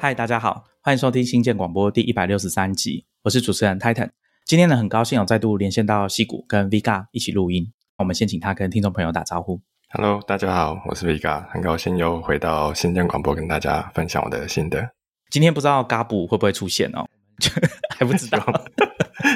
[0.00, 4.10] 嗨，大家好，欢迎收听新建广播第一百六十三集，我是主持人 Titan。
[4.44, 7.72] 今天呢，很高兴有再度连线到戏谷跟 Vga 一起录音。
[7.96, 9.60] 我们先请他跟听众朋友打招呼。
[9.88, 14.88] Hello，大家好，我是 Vga，很高兴又回到新建广播跟大家分享我的心得。
[15.30, 17.04] 今天不知道嘎布会不会出现哦，
[17.98, 18.38] 还不知道。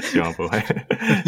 [0.04, 0.62] 希望 不会。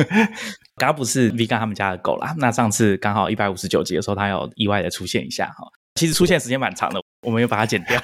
[0.78, 2.32] 嘎布是 Vga 他们家的狗啦。
[2.38, 5.66] 那上次刚好一百五十九集的时候，它有意外的出现一下哈。
[5.96, 8.00] 其实出现时间蛮长的，我们又把它剪掉。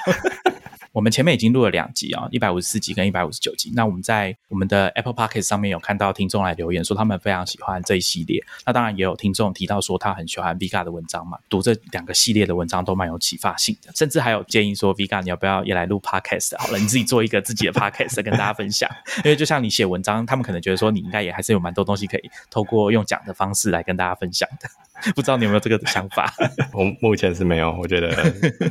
[0.92, 3.72] 我们前面已经录了两集啊，一百五十四集跟一百五十九集。
[3.76, 8.42] 那我们在我们的 Apple Podcast 上面有看到听众来留言说他们非常喜欢这一系列。
[8.66, 18.90] 那当然也有听众提到说他很喜欢 VIGA 的文章嘛，读这两个系列的文章都蛮有启发性的，甚至还有建议说 VIGA，你要不要也来录 Podcast 好了，你自己做一个自己的 Podcast 跟大家分享。
[19.18, 24.68] 因为就像你写文章，他们可能觉得说你应该也还是有蛮多东西可以透过用讲的方式来跟大家分享的。
[25.14, 26.32] 不知道你有没有这个想法？
[26.72, 27.70] 我目前是没有。
[27.80, 28.10] 我觉得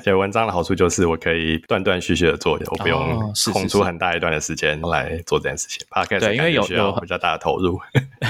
[0.04, 5.86] 写文章的好处就是我可以断断续续的做，我不用空出很大一段的时间来做这件事情。
[5.90, 7.80] Podcast 对因为有有比较大的投入。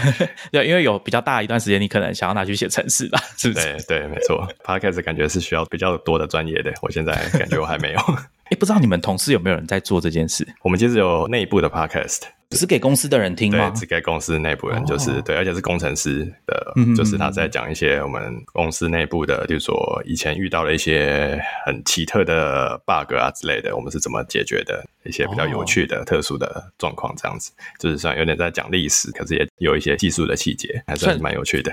[0.51, 3.65] 对，因为有比较大一段时间，你可能想要拿去写程式吧，是不是？
[3.87, 4.47] 对对，没错。
[4.63, 7.99] Podcast 感觉是需要比较多的专业的，我现在感觉我还没有。
[8.45, 10.47] 哎，不知道你们同事有没有人在做这件事？
[10.63, 13.80] 我们其实有内部的 Podcast，只是给公司的人听吗对，？
[13.80, 31.72] 只给公司内部人，就是、哦对，而且是工程师的就是他在讲一些我们公司内部的，就是说以前遇到了一些很奇特的 bug 啊之类的，我们是怎么解决的，一些比较有趣的、特殊的状况，这样子，就是算有点在讲历史，可是也有一些技术的细节，还算是蛮有趣的。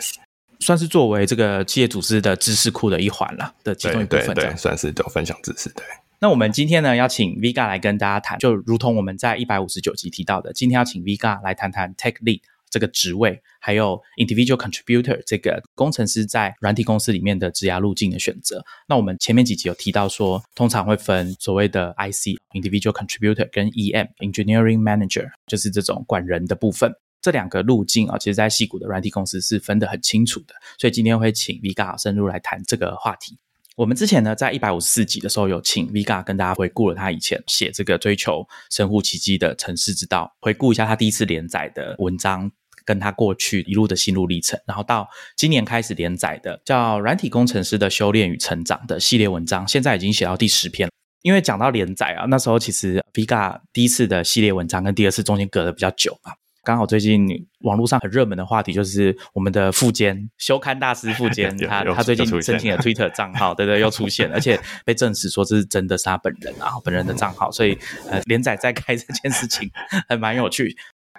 [0.60, 4.34] 算是作为这个企业组织的知识库的一环了的其中一部分。
[4.34, 5.82] 对，算是有分享知识，对。
[6.18, 18.64] 那我们今天呢，要请 Vga 来跟大家谈，就如同我们在一百五十九集提到的，今天要请 Vga 来谈谈 Tech Lead 这个职位，还有 Individual Contributor 这个工程师在软体公司里面的职涯路径的选择。
[18.88, 26.90] 那我们前面几集有提到说，通常会分所谓的 IC Individual Contributor 跟 EM Engineering Manager，就是这种管人的部分。
[27.20, 33.36] 这两个路径啊，其实在戏谷的软体公司是分得很清楚的，所以今天会请 Vga 深入来谈这个话题。
[33.76, 42.50] 我们之前呢，在一百五十四集的时候，有请 Vga 跟大家回顾了他以前写这个追求神乎其技的城市之道，回顾一下他第一次连载的文章，
[42.86, 50.88] 跟他过去一路的心路历程，然后到今年开始连载的叫《软体工程师的修炼与成长》的系列文章，现在已经写到第十篇。
[51.20, 56.32] 因为讲到连载啊，那时候其实 Vga 第一次的系列文章跟第二次中间隔得比较久嘛。
[56.66, 57.24] 刚好最近
[57.60, 67.78] 网络上很热门的话题就是我们的副监修刊大师富坚， 有有他他最近申请了 Twitter 账号， 对对，又出现了，而且被证实说这是真的是他本人啊，本人的账号，所以
[68.10, 69.70] 呃连载再开这件事情
[70.08, 70.76] 还蛮有趣。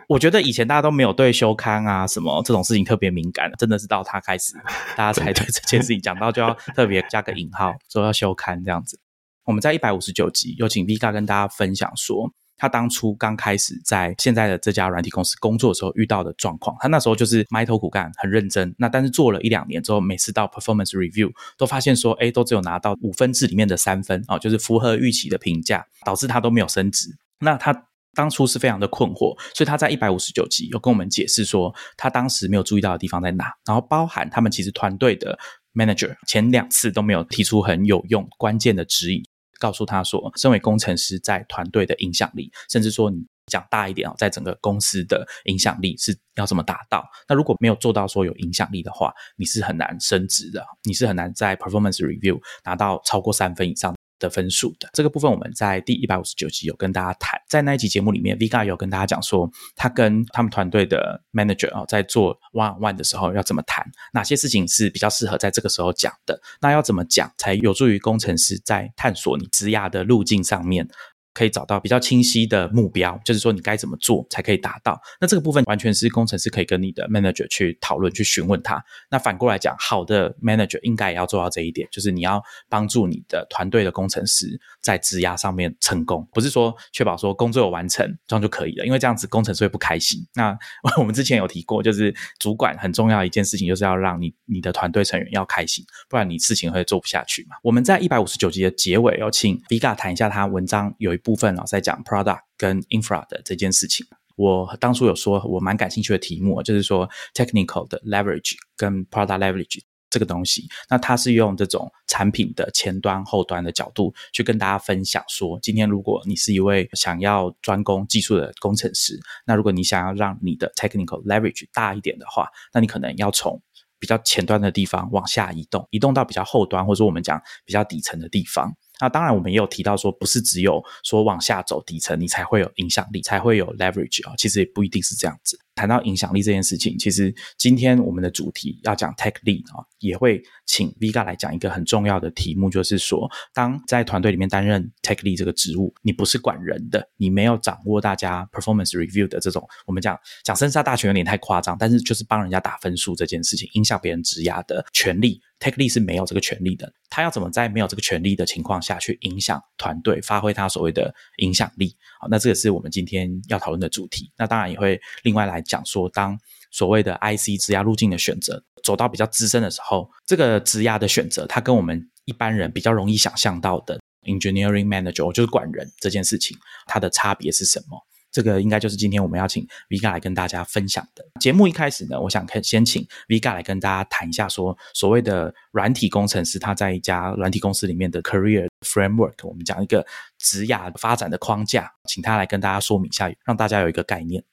[0.09, 4.53] 我觉得以前大家都没有对修刊啊什么这种事情特别敏感，真的是到他开始，
[4.97, 9.00] 大家才对这件事情讲到就要特别加个引号，说要修刊这样子。
[9.46, 16.75] 我们在一百五十九集有请 Vika 跟大家分享说，他当初刚开始在现在的这家软体公司工作的时候遇到的状况。
[16.79, 18.73] 他那时候就是埋头苦干，很认真。
[18.78, 27.16] 那但是做了一两年之后，每次到 performance review 都发现说，哎，都只有拿到五分制里面的三分啊、哦，就是符合预期的评价，导致他都没有升职。
[27.40, 27.85] 那他
[28.16, 35.38] 当初是非常的困惑，所以他在一百五十九集有跟我们解释说，他当时没有注意到的地方在哪，然后包含他们其实团队的
[35.75, 39.23] manager 前两次都没有提出很有用关键的指引。
[39.59, 47.03] 告诉他说，身为工程师在团队的影响力，甚至说你讲大一点哦，在整个公司的影响力是要怎么达到？
[47.28, 54.89] 那如果没有做到说有影响力的话，你是很难升职的，你是很难在 performance review 拿到超过三分以上的分数的。
[54.94, 70.88] 这个部分我们在第一百五十九集有跟大家谈，在那一集节目里面，Vga 有跟大家讲说，他跟他们团队的 manager 啊、哦，在做 one on one 的时候要怎么谈，哪些事情是比较适合在这个时候讲的，那要怎么讲才有助于工程师在探索你职涯的路径上面。
[71.37, 74.99] 可以找到比较清晰的目标，就是说你该怎么做才可以达到。
[75.21, 78.84] 那这个部分完全是工程师可以跟你的 manager 去讨论、去询问他。
[79.11, 90.25] 那反过来讲，好的 manager 应该也要做到这一点，就是你要帮助你的团队的工程师在职涯上面成功，不是说确保说工作有完成这样就可以了，因为这样子工程师会不开心。
[90.33, 90.57] 那
[90.97, 97.55] 我们之前有提过，就是主管很重要一件事情，就是要让你你的团队成员要开心，不然你事情会做不下去嘛。
[97.61, 104.08] 我们在一百五十九集的结尾，有请 Vga 谈一下他文章有一部分啊、在讲 product 跟 infra 的这件事情。
[104.38, 110.70] 我当初有说我蛮感兴趣的题目，就是说 technical 的 leverage 跟 product leverage 这个东西。
[110.90, 123.62] 那它是用这种产品的前端、后端的角度去跟大家分享说，今天如果你是一位想要专攻技术的工程师，那如果你想要让你的 technical leverage 大一点的话，那你可能要从
[124.00, 128.72] 比较前端的地方往下移动，移动到比较后端，或者说我们讲比较底层的地方。
[128.99, 134.34] 那当然，我们也有提到说，不是只有说往下走底层，你才会有影响力，才会有 leverage 啊。
[134.38, 135.59] 其实也不一定是这样子。
[135.76, 155.40] 谈到影响力这件事情，其实今天我们的主题要讲 tech lead 啊，也会请 Vega 来讲一个很重要的题目，就是说，当在团队里面担任 tech lead 这个职务，你不是管人的，你没有掌握大家 performance review 的这种，我们讲讲生杀大权有点太夸张，但是就是帮人家打分数这件事情，影响别人职涯的权利。
[155.59, 161.95] Tech lead 是没有这个权利的，他要怎么在没有这个权利的情况下去影响团队，发挥他所谓的影响力？
[162.19, 164.31] 好，那这个是我们今天要讨论的主题。
[164.37, 166.37] 那当然也会另外来讲说，当
[166.69, 176.55] 所谓的 IC 职压路径的选择走到比较资深的时候，这个职涯的选择，它跟我们一般人比较容易想象到的 engineering manager 就是管人这件事情，
[176.85, 177.99] 它的差别是什么？
[178.32, 181.68] 这个应该就是今天我们要请 Vega 来跟大家分享的节目。
[181.68, 190.06] 一开始呢，我想看先请 Vega 来跟大家谈一下，说所谓的软体工程师他在一家软体公司里面的 career framework，我们讲一个
[190.38, 194.44] 职涯发展的框架，请他来跟大家说明一下，让大家有一个概念。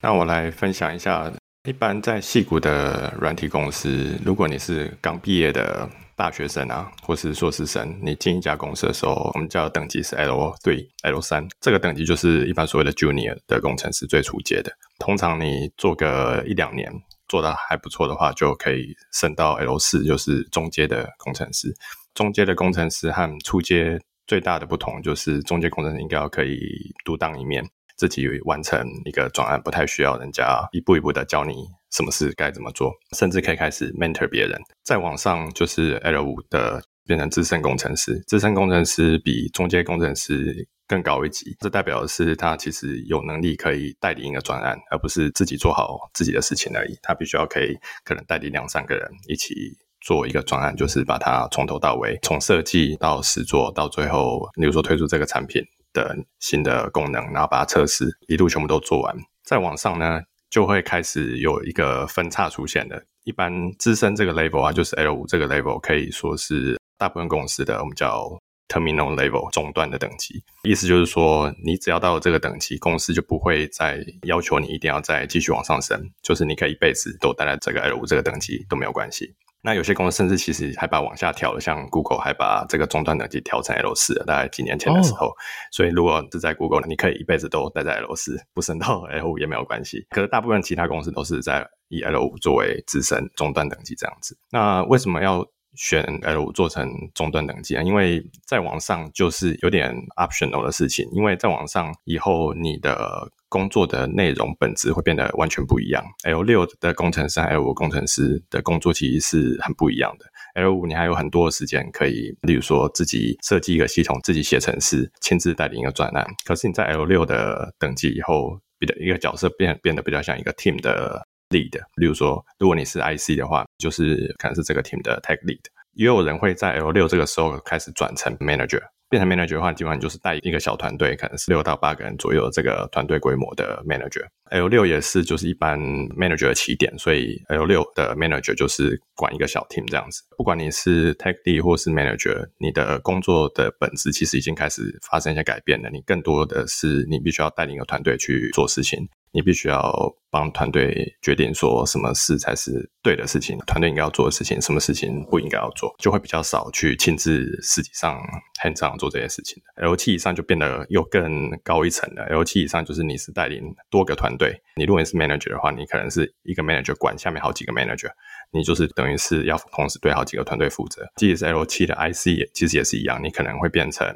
[0.00, 1.32] 那我来分享一下，
[1.68, 5.88] 一般在戏谷的软体公司，如果你是刚毕业的。
[6.16, 14.72] 大学生啊，或是硕士生，你进一家公司的时候，我们叫等级是 L 对 L 三，这个等级就是一般所谓的 Junior 的工程师最初阶的。
[14.98, 16.90] 通常你做个一两年，
[17.28, 21.74] 做的还不错的话，就可以升到 L 四，就是中阶的工程师。
[22.14, 26.58] 中阶的工程师和初阶最大的不同，就是中阶工程师应该要可以
[27.04, 27.62] 独当一面，
[27.94, 31.66] 自己完成一个专案，不太需要人家一步一步的教你。
[31.92, 34.60] 什么事该怎么做，甚至可以开始 mentor 别人。
[34.84, 38.22] 再往上就是 L 五的，变成资深工程师。
[38.26, 46.96] 资深工程师比中介工程师更高一级，这代表的是他其实有能力可以带领一个专案，而不是自己做好自己的事情而已。
[47.02, 49.54] 他必须要可以可能带领两三个人一起
[50.00, 55.62] 做一个专案，就是把它从头到尾，从设计到实做，到最后，比如说推出这个产品
[55.92, 59.16] 的新的功能，然后把它测试，一路全部都做完。
[59.44, 60.20] 再往上呢？
[60.56, 63.04] 就会开始有一个分叉出现的。
[63.24, 68.26] 一般资深这个 level 啊，就是 L 五这个 level，可以说是大部分公司的我们叫
[68.66, 70.42] terminal level 中段的等级。
[70.62, 79.34] 意思就是说，你只要到了这个等级，公司就不会再要求你一定要再继续往上升，就是你可以一辈子都待在这个 L 五这个等级都没有关系。
[79.66, 85.32] 那有些公司甚至其实还把往下调了，像 Google 还把这个终端等级调成 L 四，大概几年前的时候。
[85.72, 90.06] 所以如果是在 Google，你可以一辈子都待在 L 四，不升到 L 五也没有关系。
[90.10, 94.38] 可是大部分其他公司都是在以 L 五作为自身终端等级这样子。
[94.52, 95.44] 那为什么要？
[95.78, 106.04] 选 L 五做成终端等级啊，因为再往上就是有点 optional 的事情，因为再往上以后你的工作的内容本质会变得完全不一样。
[106.24, 110.26] L 六的工程师、L 五工程师的工作其实是很不一样的。
[110.54, 116.26] L 五你还有很多的时间可以，例如说自己设计一个系统、自己写程式、亲自带领一个专案。
[116.44, 121.26] 可是你在 L 六的等级以后，比的一个角色变变得比较像一个 team 的。
[121.50, 125.60] lead，例如说，如果你是 IC 的话，就是可能是这个 team 的 tech lead。
[125.92, 128.82] 也有人会在 L 六这个时候开始转成 manager。
[129.08, 134.24] 变成 manager 的话，基本上就是带一个小团队，可能是六到八个人左右这个团队规模的 manager。
[134.50, 135.78] L 六也是就是一般
[136.10, 140.22] manager 的起点，所以 L 六的 manager 就是管一个小 team 这样子。
[140.36, 145.90] 不管你是 tech D 或是 manager，你的工作的本质其实已经开始发生一些改变了。
[145.90, 149.08] 你更多的是你必须要带领一个团队去做事情。
[149.36, 149.92] 你必须要
[150.30, 158.18] 帮团队决定说什么事才是对的事情，团队应该要做的事情，什么事情不应该要做，就会比较少去亲自实际上
[158.62, 162.22] 很常做这些事情 L 七以上就变得又更高一层了。
[162.30, 168.08] L 七以上就是你是带领多个团队，你如果你是 manager 的话，你可能是一个 manager 管下面好几个 manager，
[168.50, 171.06] 你就是等于是要同时对好几个团队负责。
[171.16, 174.08] 即使 L 七的 IC 其实也是一样，你可能会变成。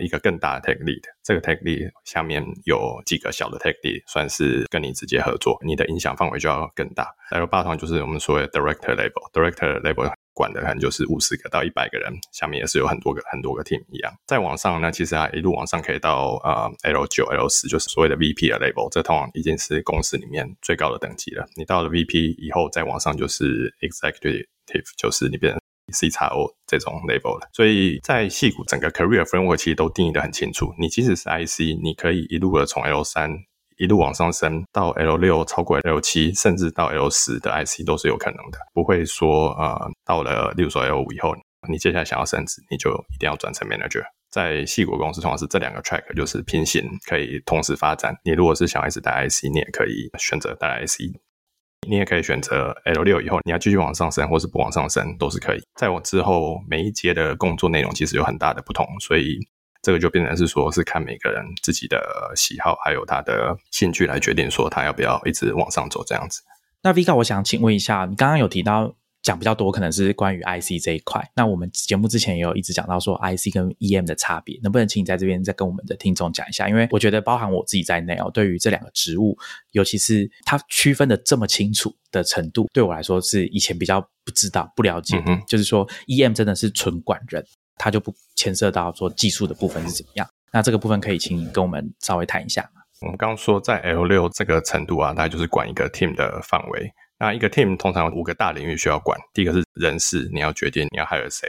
[0.00, 7.08] 一个更大的 tech lead，这个 tech lead 下面有几个小的 tech lead，算是跟你直接合作，你的影响范围就要更大。
[7.30, 14.12] L 八团就是我们所谓的 director level，director level 管的可能就是五十个到一百个人，下面也是有很多个很多个 team 一样。
[14.26, 21.46] 再往上呢，其实啊一路往上可以到呃 L 九、L 十，就是所谓的 VP 的 level，这通常已经是公司里面最高的等级了。
[21.56, 24.46] 你到了 VP 以后，再往上就是 executive，
[24.96, 25.59] 就是你变成。
[25.92, 30.72] C 叉 O 这种 level 了，所以在戏骨整个 career framework 其实都定义的很清楚。
[30.78, 33.30] 你即使是 IC，你可以一路的从 L 三
[33.76, 38.58] 一路往上升到 L 六，超过 L 七，甚至到 L 十的 IC 都是有可能的。
[38.74, 41.34] 不会说呃到了，例如说 L 五以后，
[41.68, 44.02] 你接下来想要升职，你就一定要转成 manager。
[44.30, 48.14] 在戏骨公司，通常是这两个 track 就是平行，可以同时发展。
[48.24, 51.18] 你如果是想一直带 IC，你也可以选择带 IC。
[51.88, 55.60] 你也可以选择 L 六以后，你要继续往上升，或是不往上升都是可以。
[55.74, 59.38] 在我之后每一阶的工作内容其实有很大的不同，所以
[59.82, 66.42] 这个就变成是说，是看每个人自己的喜好还有他的兴趣来决定说他要不要一直往上走这样子。
[66.82, 68.94] 那 Vika，我想请问一下，你刚刚有提到。
[69.22, 71.22] 讲比较多可能是关于 IC 这一块。
[71.34, 76.68] 那我们节目之前也有一直讲到说 IC 跟 EM 的差别，能不能请你在这边再跟我们的听众讲一下？
[76.68, 79.36] 因为我觉得包含我自己在内哦，对于这两个职务，
[79.72, 85.22] 尤其是它区分的这么清楚的程度，对我来说是以前比较不知道、不了解。
[85.26, 87.44] 嗯，就是说 EM 真的是纯管人，
[87.76, 90.28] 它就不牵涉到说技术的部分是怎么样。
[90.52, 92.68] 那这个部分可以请你跟我们稍微谈一下
[93.02, 96.90] 我们刚刚说在 L 六这个程度啊，大概就是管一个 team 的范围。
[97.20, 99.18] 那一个 team 通常有五个大领域需要管。
[99.34, 101.46] 第一个是人事，你要决定你要 hire 谁，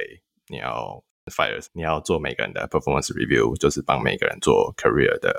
[0.50, 1.01] 你要
[1.34, 5.34] fire，你要做每个人的 performance review，就是帮每个人做 career 的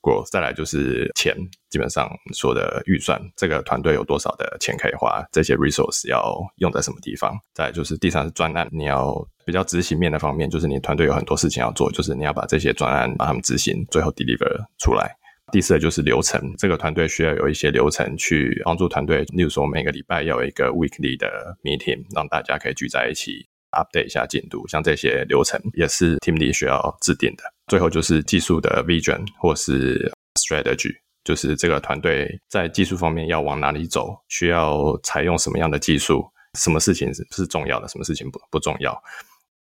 [0.00, 0.30] growth。
[0.30, 1.36] 再来就是钱，
[1.68, 7.38] 基本上说的预算，这个团队有多少的钱可以花，这些 resource 要用在什么地方。
[7.52, 9.14] 再就是第三是专案，你要
[9.44, 15.14] 比较执行面的方面，就是你团队有很多事情要做，就是你要把这些专案把他们执行，最后 deliver 出来。
[15.52, 27.44] 第四个就是流程，这个团队需要有一些流程去帮助团队，例如说每个礼拜要有一个 weekly 的 meeting，让大家可以聚在一起 update 一下进度，像这些流程也是 team 里需要制定的。
[27.68, 30.10] 最后就是技术的 vision 或是
[30.40, 30.92] strategy，
[31.24, 36.24] 就是这个团队在技术方面要往哪里走，需要采用什么样的技术，
[36.58, 38.98] 什么事情是是重要的，什么事情不不重要。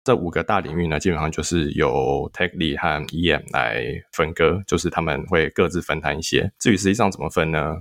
[0.09, 6.50] 这五个大领域呢，基本上就是由 Tech Lead 和 EM 来分割，就是他们会各自分摊一些。
[6.59, 7.77] 至于实际上怎么分呢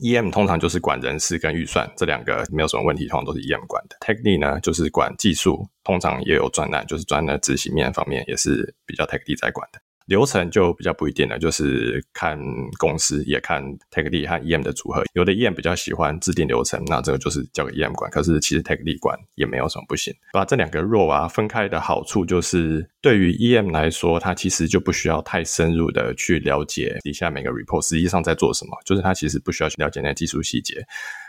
[0.00, 3.96] ？EM 通常就是管人事跟预算这两个没有什么问题，通常都是 EM 管的。
[4.00, 9.78] Tech Lead 呢，就是管技术，通常也有专栏，就是专的执行面方面也是比较 Tech Lead 在管的。
[10.06, 12.38] 流程就比较不一定了，就是看
[12.78, 15.02] 公司，也看 Techly 和 EM 的组合。
[15.14, 18.10] 有的 EM 比较喜欢制定流程，那这个就是交给 EM 管。
[18.10, 20.14] 可是其实 Techly 管也没有什么不行。
[20.32, 30.84] 把这两个 role 啊分开的好处就是，对于 EM 来说，它其实就不需要太深入的去了解底下每个 report 实际上在做什么，就是它其实不需要去了解那些技术细节。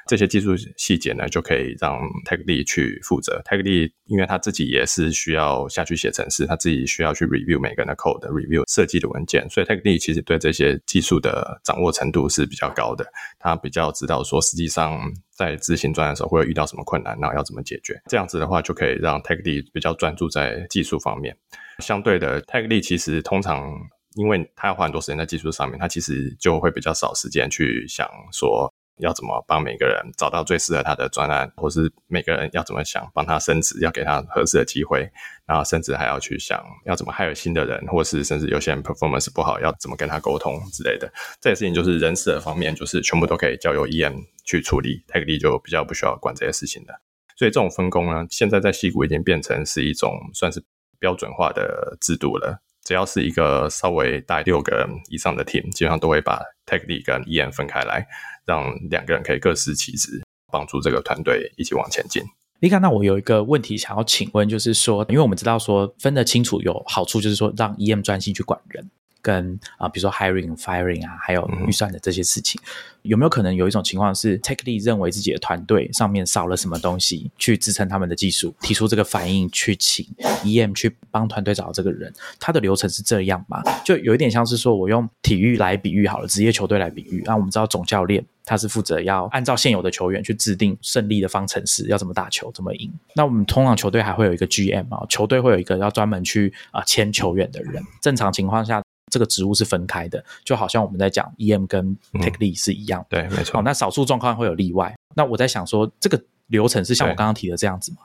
[0.07, 3.39] 这些技术细节呢，就可以让 Tech Lead 去负责。
[3.45, 13.05] Tech Lead 因为他自己也是需要下去写程式，他自己需要去 review 每个人的 code，review 设计的文件，所以 Tech Lead 其实对这些技术的掌握程度是比较高的。
[13.37, 14.97] 他比较知道说，实际上
[15.37, 18.01] 在执行专案的时候会遇到什么困难，然后要怎么解决。
[18.09, 21.37] 这样子的话，就可以让 Techly 比较专注在技术方面。
[21.79, 23.71] 相对的，Techly 其实通常
[24.15, 28.73] 因为他要花很多时间在技术上面，他其实就会比较少时间去想说。
[28.99, 35.07] 要怎么帮每个人找到最适合他的专案，或是每个人要怎么想帮他升职，要给他合适的机会，
[35.45, 41.07] 然后甚至还要去想要怎么害了新的人，或是甚至有些人 performance 不好，要怎么跟他沟通之类的。
[41.39, 44.15] 这些事情就是人事的方面，就是全部都可以交由 EM
[44.47, 46.99] 去处理，Tech Lead 就比较不需要管这些事情了。
[47.37, 50.63] 所以这种分工呢，现在在西谷已经变成是一种算是
[50.97, 52.63] 标准化的制度了。
[52.83, 58.07] 只要是一个稍微大六个人以上的 team，基本上都会把 Tech Lead 跟 EM 分开来。
[58.45, 62.23] 让两个人可以各司其职，帮助这个团队一起往前进。
[62.61, 68.89] 你看，那我有一个问题想要请问，就是说，因为我们知道说分得清楚有好处，就是说让 EM 专心去管人。
[69.27, 72.61] 跟啊，比如说 hiring、firing 啊，还有预算的这些事情，
[73.01, 80.05] 有没有可能有一种情况是，Tech Lead 认为自己的团队上面少了什么东西，去支撑他们的技术，提出这个反应，去请
[80.45, 82.13] EM 去帮团队找到这个人？
[82.39, 83.61] 他的流程是这样吗？
[83.83, 87.21] 就有一点像是说，我用体育来比喻好了，职业球队来比喻。
[87.25, 92.89] 那我们知道总教练他是负责要按照现有的球员去制定胜利的方程式，要怎么打球，怎么赢。
[93.13, 97.83] 那我们通常球队还会有一个 GM 啊，球队会有一个要专门去啊签球员的人。
[98.01, 98.81] 正常情况下。
[99.11, 103.05] 这个职务是分开的，就好像我们在讲 EM 跟 Take Lead 是一样。
[103.09, 103.61] 对，没错。
[103.61, 104.93] 那少数状况会有例外。
[105.15, 107.99] 那我在想说，这个流程是像我刚刚提的这样子吗？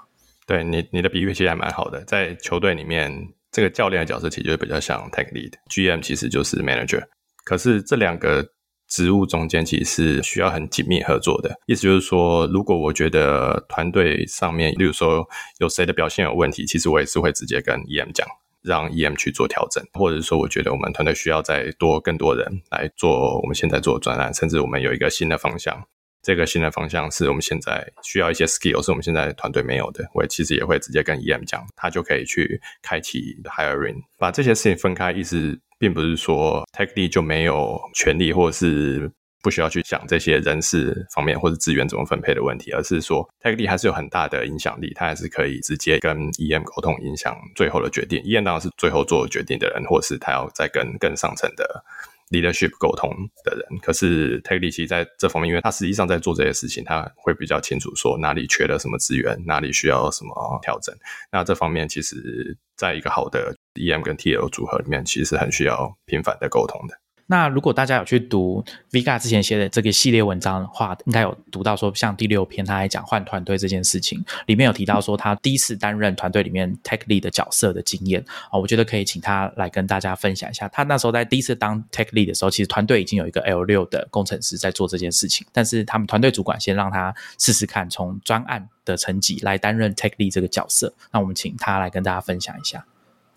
[0.47, 2.05] 对你，你的比喻其实还蛮好的。
[2.05, 7.05] 在球队里面，这个教练的角色其实比较像 Take Lead，GM 其实就是 Manager。
[7.45, 8.49] 可是这两个
[8.89, 11.55] 职务中间其实是需要很紧密合作的。
[11.67, 15.27] 意思就是说，如果我觉得团队上面，例如说
[15.59, 18.27] 有谁的表现有问题，其实我也是会直接跟 EM 讲。
[18.63, 25.83] 让 EM 去做调整，或者说，我觉得我们团队需要再多更多人来做我们现在做的专案，甚至我们有一个新的方向。
[26.23, 30.09] 这个新的方向是我们现在需要一些 skill，是我们现在团队没有的。
[30.15, 35.11] 我其实也会直接跟 EM 讲，他就可以去开启 hiring，把这些事情分开。
[35.11, 39.11] 意思并不是说 Tech Lead 就没有权利，或者是。
[39.43, 48.23] 不需要去想这些人事方面或者资源怎么分配的问题，而是说 Tech Lead 还是有很大的影响力，他还是可以直接跟 EM 沟通，影响最后的决定。
[48.23, 51.85] EM 当然是最后做决定的人，或是他要再跟更上层的
[52.31, 53.11] leadership 沟通
[53.45, 53.79] 的人。
[53.81, 60.95] 可是 Tech Lead 其实在这方面，因为他实际上在做这些事情，他会比较清楚说哪里缺了什么资源，哪里需要什么调整。
[61.33, 67.02] 那这方面其实在一个好的 EM 跟 TL 组合里面，其实很需要频繁的沟通的。
[67.27, 80.69] 那如果大家有去读 Vega 之前写的这个系列文章的话，应该有读到说，像第六篇他还讲换团队这件事情，里面有提到说他第一次担任团队里面 Tech Lead 的角色的经验啊，我觉得可以请他来跟大家分享一下。
[80.69, 90.93] 他那时候在第一次当 Tech Lead 的时候，其实团队已经有一个 L 六的工程师在做这件事情，但是他们团队主管先让他试试看从专案的层级来担任 Tech Lead 这个角色。
[91.11, 92.85] 那我们请他来跟大家分享一下。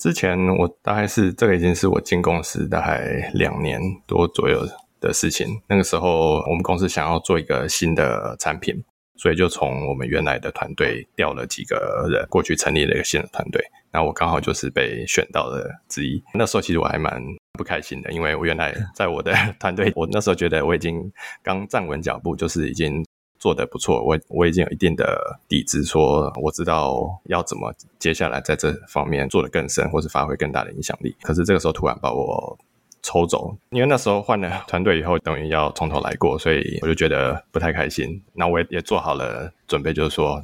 [0.05, 4.63] 之前我大概是这个已经是我进公司大概两年多左右
[5.01, 5.47] 的事情。
[5.67, 8.75] 那个时候我们公司想要做一个新的产品，
[9.15, 13.59] 所以就从我们原来的团队调了几个人过去成立了一个新的团队。
[13.91, 16.21] 那我刚好就是被选到的之一。
[16.35, 17.19] 那时候其实我还蛮
[17.53, 21.01] 不开心的，因为我原来在我的 团队，我那时候觉得我已经
[21.41, 23.03] 刚站稳脚步，就是已经。
[23.45, 31.15] 做的不错，我我已经有一定的底子，说我知道要怎么接下来在这方面做的更深，或是发挥更大的影响力。
[31.21, 32.57] 可是这个时候突然把我
[33.03, 38.19] 抽走，因为那时候换了团队以后，等于要从头来过，所以我就觉得不太开心。
[38.33, 40.41] 那我也也做好了准备，就是说，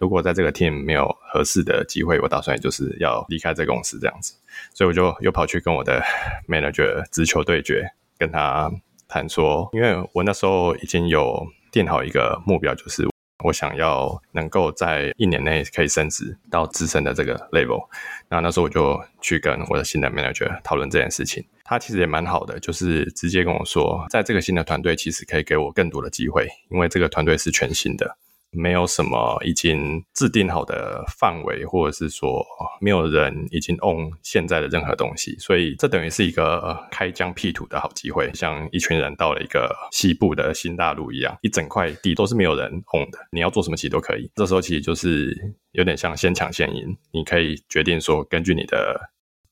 [0.00, 4.34] 如果在这个 team 没有合适的机会，我打算就是要离开这公司这样子。
[4.74, 6.02] 所以我就又跑去跟我的
[6.48, 8.68] manager 直球对决，跟他
[9.06, 11.46] 谈说，因为我那时候已经有。
[11.70, 13.06] 定好一个目标，就是
[13.44, 17.88] 我想要能够在一年内可以升职到资深的这个 level。
[18.28, 28.16] 那那时候我就去跟我的新的 manager 讨论这件事情，他其实也蛮好的，就是直接跟我说，在这个新的团队其实可以给我更多的机会，因为这个团队是全新的。
[28.52, 32.44] 没有什么已经制定好的范围，或者是说
[32.80, 44.30] 没有人已经 own 现在的任何东西，所以这等于是一个开疆辟土的好机会，像一群人到了一个西部的新大陆一样，一整块地都是没有人 own 的，你要做什么其实都可以。
[44.34, 45.32] 这时候其实就是
[45.72, 49.00] 有点像先抢先赢，你可以决定说，根据你的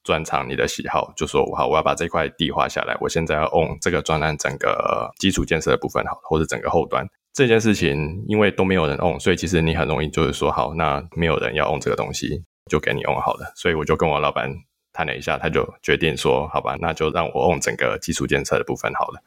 [0.03, 7.09] 专长、你的喜好，就说好，我要把这块地划下来，我现在要 own 这个专栏整个基础建设的部分，好，或者整个后端。
[7.33, 13.53] 这件事情因为都没有人 own，所以其实你很容易就是说好，那没有人要 own 这个东西，就给你 own 好了。
[13.55, 14.51] 所以我就跟我老板
[14.93, 19.23] 谈了一下，他就决定说，好吧，那就让我 own 整个基础建设的部分好了。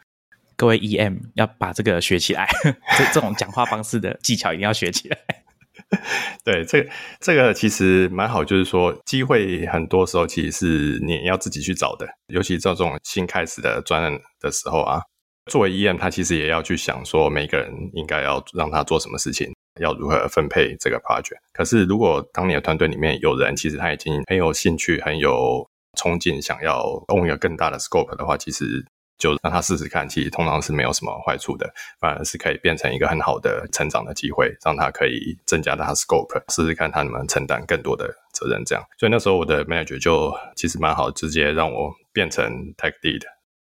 [0.58, 2.50] 各位 EM 要把这个学起来，
[2.98, 5.18] 这这种讲话方式的技巧一定要学起来。
[6.44, 6.88] 对，这
[7.20, 15.02] 这个其实蛮好，就是说机会很多时候其实是你要自己去找的，尤其这种新开始的专案的时候啊。
[15.50, 21.38] 作为 EM，他其实也要去想说，每个人应该要让他做什么事情，要如何分配这个 project。
[21.54, 28.86] 可是，如果当你的团队里面有人，其实他已经很有兴趣、很有冲劲，想要 own 一个更大的 scope 的话，其实
[29.18, 31.68] 就让他试试看，其实通常是没有什么坏处的，
[32.00, 38.64] 反而是可以变成一个很好的成长的机会，让他可以增加他 scope，试试看他能不能承担更多的责任。
[38.64, 42.46] 这样，所以那时候我的 manager 就其实蛮好，直接让我变成
[42.78, 43.22] tech lead。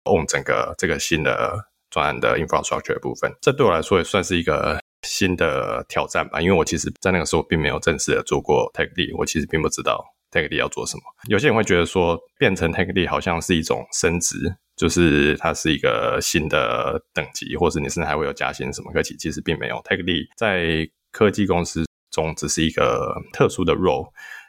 [0.08, 1.56] Own 整个这个新的
[1.90, 6.40] 专案的 infrastructure 部分，这对我来说也算是一个新的挑战吧。
[6.40, 11.02] 因为我其实，在那个时候并没有正式的做过 tech lead，我其实并不知道 tech lead 要做什么。
[11.28, 14.36] 有些人会觉得说，变成 tech lead 好像是一种升职，
[14.76, 18.92] 就是它是一个新的等级，或者你甚至还会有加薪什么。
[18.92, 24.06] 可其其实并没有，tech lead 在科技公司中只是一个特殊的 role，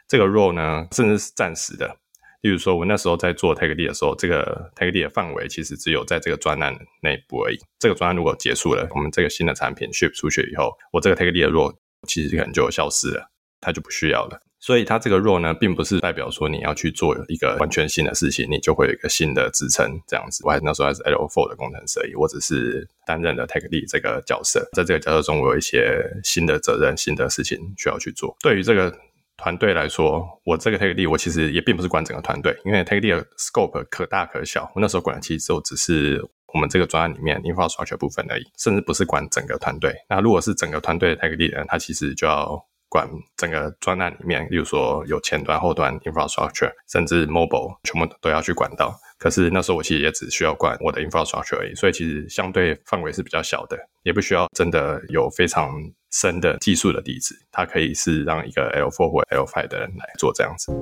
[0.08, 1.96] 这个 role 呢，甚至是暂时的。
[2.42, 7.58] 例如说，我那时候在做 Take D 的时候，这个 Take D 的范围其实只有在这个专案内部而已。
[7.78, 11.74] 这个专案如果结束了，我们这个新的产品 ship 出去以后，我这个 Take D 的 role
[12.08, 14.40] 其实可能就消失了，它就不需要了。
[14.58, 20.42] 所以它这个 role 呢，并不是代表说你要去做一个完全新的事情，你就会有一个新的职称这样子。
[20.46, 28.34] 我还那时候还是 L four 的工程师而已，我只是担任了 Take D 这个角色，在这个角色中，我有一些新的责任、新的事情需要去做。
[28.40, 28.98] 对于这个。
[29.40, 34.70] 团队来说，我这个 take lead 我其实也并不是管整个团队，因为 take lead scope 可大可小。
[34.74, 36.22] 我那时候管的其实就只是
[36.52, 39.94] 我们这个专案里面 infrastructure 部分而已，甚至不是管整个团队。
[40.10, 48.94] 那如果是整个团队的 take lead，他其实就要管整个专案里面，例如说有前端、后端 infrastructure，甚至 mobile 全部都要去管到。
[49.18, 55.72] 可是那时候我其实也只需要管我的 infrastructure 而已，所以其实相对范围是比较小的，也不需要真的有非常。
[56.10, 60.72] 深的技术的底子，它可以是让一个 L4 或 L5 的人来做这样子。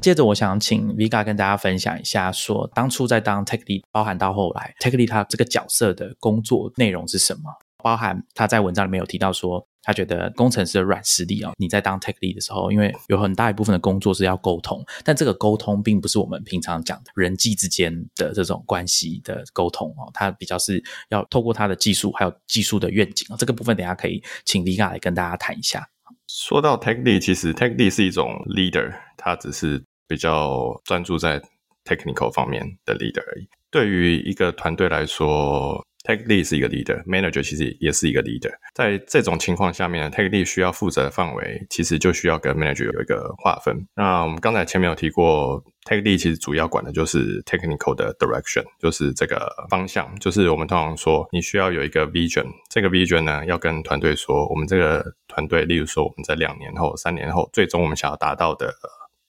[0.00, 7.42] 接着，我想请 Vega 跟大家分享一下，说当初在当 Tech Lead，包含到后来 Tech Lead 他这个角色的工作内容是什么？
[7.84, 25.88] 包含他在文章里面有提到说他觉得工程师的软实力哦，你在当 tech lead 的时候，因为有很大一部分的工作是要沟通，但这个沟通并不是我们平常讲的人际之间的这种关系的沟通哦，他比较是要透过他的技术还有技术的愿景哦，这个部分等下可以请 Vika 来跟大家谈一下。
[26.28, 31.40] 说到 tech lead，其实 tech lead 是一种 leader，他只是比较专注在
[31.84, 33.48] technical 方面的 leader 而已。
[33.70, 38.52] 对于一个团队来说，Tech lead 是一个 leader，manager 其实也是一个 leader。
[38.74, 43.86] 在这种情况下面呢，Tech lead 需要负责的范围，其实就需要跟 manager 有一个划分。
[43.94, 50.12] 那我们刚才前面有提过，Tech lead 其实主要管的就是 technical 的 direction，就是这个方向。
[50.18, 58.74] 就是我们通常说，你需要有一个 vision，这个 vision 呢，要跟团队说，我们这个团队，例如说我们在两年后、三年后，最终我们想要达到的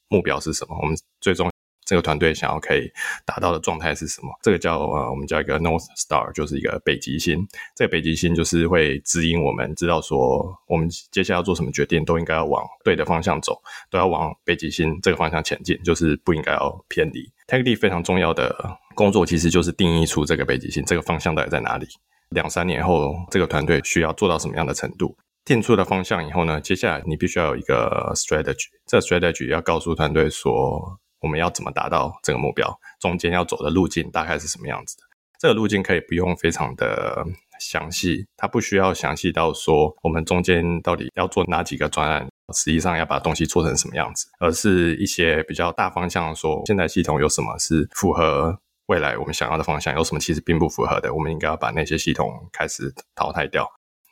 [0.08, 0.78] 目标是什么？
[0.82, 1.53] 我们最终。
[1.86, 2.90] 这个团队想要可以
[3.26, 4.30] 达到的状态是什么？
[4.42, 7.46] 这个叫呃，我们叫一个 North Star，就是一个北极星。
[7.76, 17.30] 这个北极星就是会指引我们，知道说我们接下来要做什么决定，都应该要往对的方向走，都要往北极星这个方向前进，就是不应该要偏离。
[17.48, 18.56] Tech lead 非常重要的
[18.96, 21.88] 工作，其实就是定义出这个北极星这个方向到底在哪里。
[22.30, 25.16] 两三年后，这个团队需要做到什么样的程度？
[25.46, 31.00] 定出了方向以后呢，接下来你必须要有一个 strategy，这 strategy 要告诉团队说。
[31.24, 32.78] 我们要怎么达到这个目标？
[33.00, 35.04] 中间要走的路径大概是什么样子的？
[35.40, 37.26] 这个路径可以不用非常的
[37.60, 53.70] 详细，它不需要详细到说我们中间到底要做哪几个专案，实际上要把东西做成什么样子，而是一些比较大方向，说现在系统有什么是符合未来我们想要的方向，有什么其实并不符合的，我们应该要把那些系统开始淘汰掉，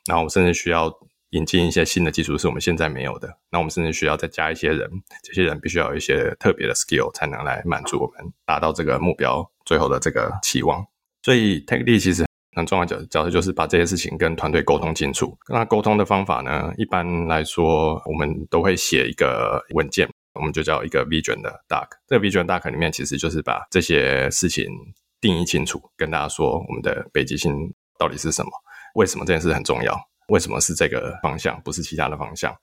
[0.08, 0.90] 然后甚至需要。
[1.32, 4.90] 引进一些新的技术是我们现在没有的，那我们甚至需要再加一些人，
[5.24, 10.86] 这些人必须要有一些特别的 skill 才能来满足我们达到这个目标最后的这个期望。
[11.24, 15.38] 所以 Tech D 其实很重要角角色就是把这些事情跟团队沟通清楚。
[15.46, 21.88] 跟他沟通的方法呢，一般来说我们都会写一个文件，我们就叫一个 vision 的 doc。
[22.08, 24.66] 这个 vision doc 里面其实就是把这些事情
[25.22, 28.52] 定义清楚，跟大家说我们的北极星到底是什么，
[28.96, 29.98] 为什么这件事很重要。
[30.32, 32.56] 为什么是这个方向，不是其他的方向？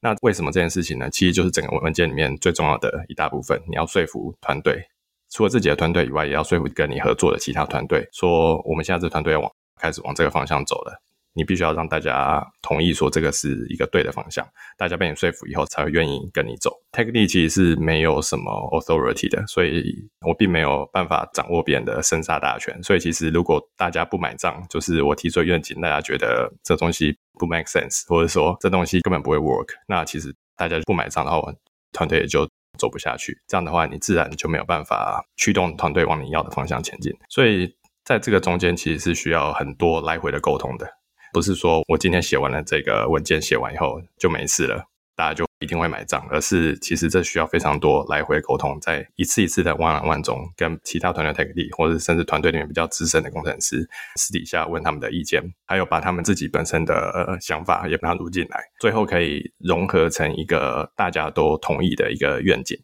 [0.00, 1.10] 那为什么这件事情呢？
[1.10, 3.60] 其实就是整个文件里面最重要的一大部分。
[3.66, 4.80] 你要说服团队，
[5.28, 9.50] 除了自己的团队以外，也要说服跟你合作的其他团队，说我们现在这团队要往
[9.80, 11.02] 开始往这个方向走了。
[11.38, 14.44] 你必须要让大家同意说这个是一个对的方向，
[14.76, 16.72] 大家被你说服以后才会愿意跟你走。
[16.90, 19.94] Tech lead 其实是没有什么 authority 的，所以
[20.26, 22.82] 我并没有办法掌握别人的生杀大权。
[22.82, 31.52] 所以其实如果大家不买账，就是我提出愿景，大家觉得这东西不 make sense，或者说这东西根本不会 work，那其实大家不买账的话，
[31.92, 33.40] 团队也就走不下去。
[33.46, 37.12] 这样的话，你自然就没有办法驱动团队往你要的方向前进。
[37.28, 37.72] 所以
[38.04, 40.97] 在这个中间，其实是需要很多来回的沟通的。
[41.38, 62.76] 不是说我今天写完了这个文件，写完以后就没事了，大家就一定会买账，而是其实这需要非常多来回沟通，在一次一次的 one on one 中，跟其他团队 tech lead 或者甚至团队里面比较资深的工程师私底下问他们的意见，还有把他们自己本身的呃想法也纳入进来，最后可以融合成一个大家都同意的一个愿景，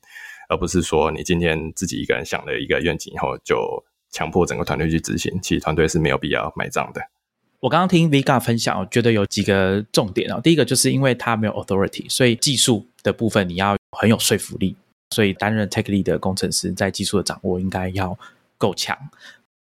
[0.49, 7.03] 而不是说你今天自己一个人想了一个愿景以后就强迫整个团队去执行，其实团队是没有必要买账的。
[7.65, 10.39] 我刚刚听 Vega 分享，我觉得有几个重点哦。
[10.45, 14.77] 第一个就是因为他没有 authority，所以技术的部分你要很有说服力，
[15.15, 18.19] 所以担任 tech lead 的工程师在技术的掌握应该要
[18.59, 18.95] 够强。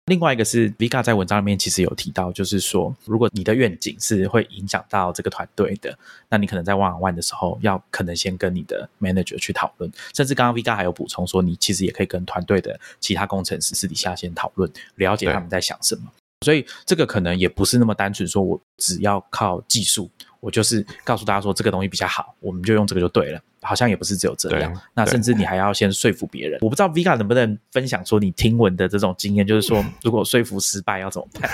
[0.07, 16.01] 另外一个是 Vega 在文章里面其实有提到，就是说如果你的愿景是会影响到这个团队的，那你可能在 one on one 的时候要可能先跟你的 manager 去讨论，甚至刚刚 Vega 还有补充说，你其实也可以跟团队的其他工程师私底下先讨论，了解他们在想什么。
[16.43, 23.39] 所以这个可能也不是那么单纯，说我只要靠技术，我就是告诉大家说这个东西比较好，我们就用这个就对了。
[23.65, 26.59] 好像也不是只有这样，那甚至你还要先说服别人。
[26.61, 31.49] 我不知道 Vika 能不能分享说你听闻的这种经验，就是说 如果说服失败要怎么办？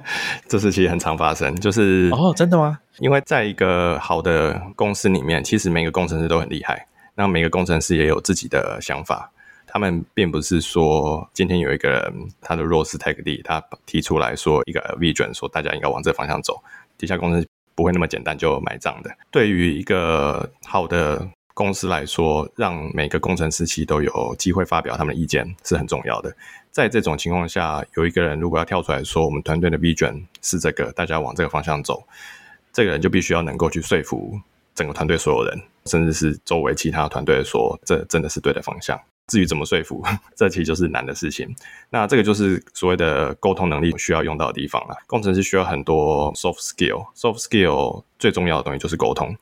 [0.46, 2.78] 这事其实很常发生，就是哦，真的吗？
[2.98, 9.32] 因为在一个好的公司里面，其实每个工程师都很厉害，那每个工程师也有自己的想法。
[9.76, 12.00] 他们并不是说今天有一个人
[12.40, 16.58] 他的弱势 tech 力他提出来说一个 vision，说大家应该往这方向走，
[16.96, 19.14] 底下公司不会那么简单就买账的。
[19.30, 26.34] 对于一个好的公司来说，让每个工程师其实都有机会发表他们的意见是很重要的。
[26.70, 32.02] 在这种情况下，有一个人如果要跳出来说我们团队的 vision 是这个，大家往这个方向走，
[32.72, 34.40] 这个人就必须要能够去说服
[34.74, 38.98] 整个团队所有人，甚至是周围其他团队说这真的是对的方向。
[39.28, 40.04] 至于怎么说服，
[40.36, 41.52] 这其实就是难的事情。
[41.90, 44.96] 那这个就是所谓的沟通能力需要用到的地方了。
[45.06, 49.36] 工程师需要很多 soft skill，soft skill 最重要的东西就是沟通。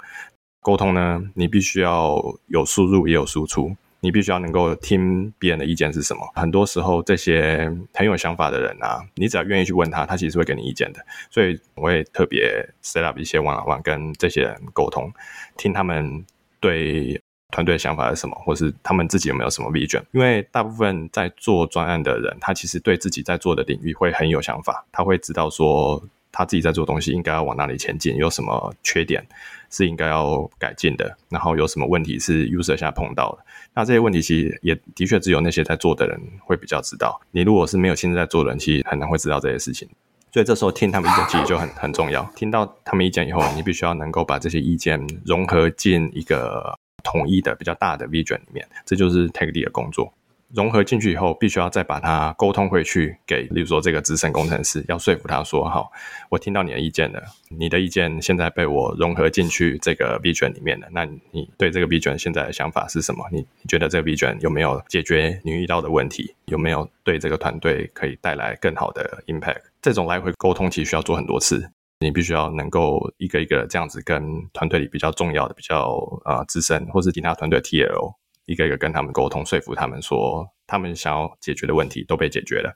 [0.60, 6.26] 沟通呢，你必须要有输入也有输出，你必须要能够听别人的意见是什么。
[6.34, 11.04] 很多时候，这些很有想法的人啊，你只要愿意去问他，他其实会给你意见的。
[11.30, 15.12] 所以我会特别 set up 一些 one on one 跟这些人沟通，
[15.58, 16.24] 听他们
[16.58, 17.20] 对。
[17.54, 20.02] 团队的想法是什么，或是他们自己有没有什么 vision？
[20.10, 29.24] 因为大部分在做专案的人，他其实对自己在做的领域会很有想法，他会知道说他自己在做东西应该要往哪里前进，有什么缺点
[29.70, 33.44] 是应该要改进的，然后有什么问题是 user 现在碰到的。
[33.72, 37.20] 那这些问题其实也的确只有那些在做的人会比较知道。
[37.30, 39.88] 你如果是没有现在在做的人，其实很难会知道这些事情。
[40.32, 42.28] 所以这时候听他们意见其实就很很重要。
[42.34, 46.76] 听到他们意见以后，你必须要能够把这些意见融合进一个。
[47.04, 50.12] 统一的比较大的 vision 里面，这就是 tech lead 的工作。
[50.52, 55.90] 融合进去以后，必须要再把它沟通回去给，例如说这个资深工程师，要说服他说：“好，
[56.28, 60.86] 我听到你的意见了，你的意见现在被我融合进去这个 vision 里面了。
[60.92, 63.26] 那你对这个 vision 现在的想法是什么？
[63.32, 66.32] 你你觉得这个 vision 有没有解决你遇到的问题？
[66.44, 69.62] 有没有对这个团队可以带来更好的 impact？
[69.82, 71.68] 这种来回沟通其实需要做很多次。”
[72.00, 78.12] 你必须要能够一个一个这样子跟团队里比较重要的、比较啊资深或是其他团队 T L
[78.46, 82.74] 一个一个跟他们沟通，说服他们说他们想要解决的问题都被解决了。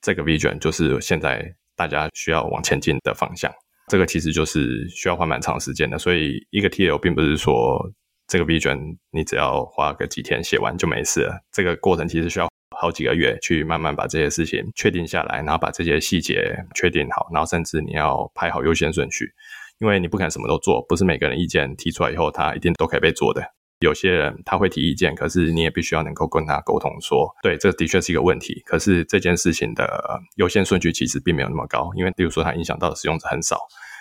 [0.00, 3.52] 这个 vision 就是现在大家需要往前进的方向。
[3.88, 7.90] 这个其实就是需要花蛮长时间的，所以一个 T L 并不是说
[8.26, 11.40] 这个 vision 你只要花个几天写完就没事了。
[11.50, 12.48] 这个过程其实需要。
[12.76, 19.30] 好几个月去慢慢把这些事情确定下来，然后把这些细节确定好，然后甚至你要排好优先顺序，
[19.78, 23.42] 因为你不可能什么都做，不是每个人意见提出来以后，他一定都可以被做的。
[23.80, 33.58] 有些人他会提意见，可是你也必须要能够跟他沟通说，对，这的确是一个问题，可是这件事情的优先顺序其实并没有那么高，因为比如说它影响到的使用者很少。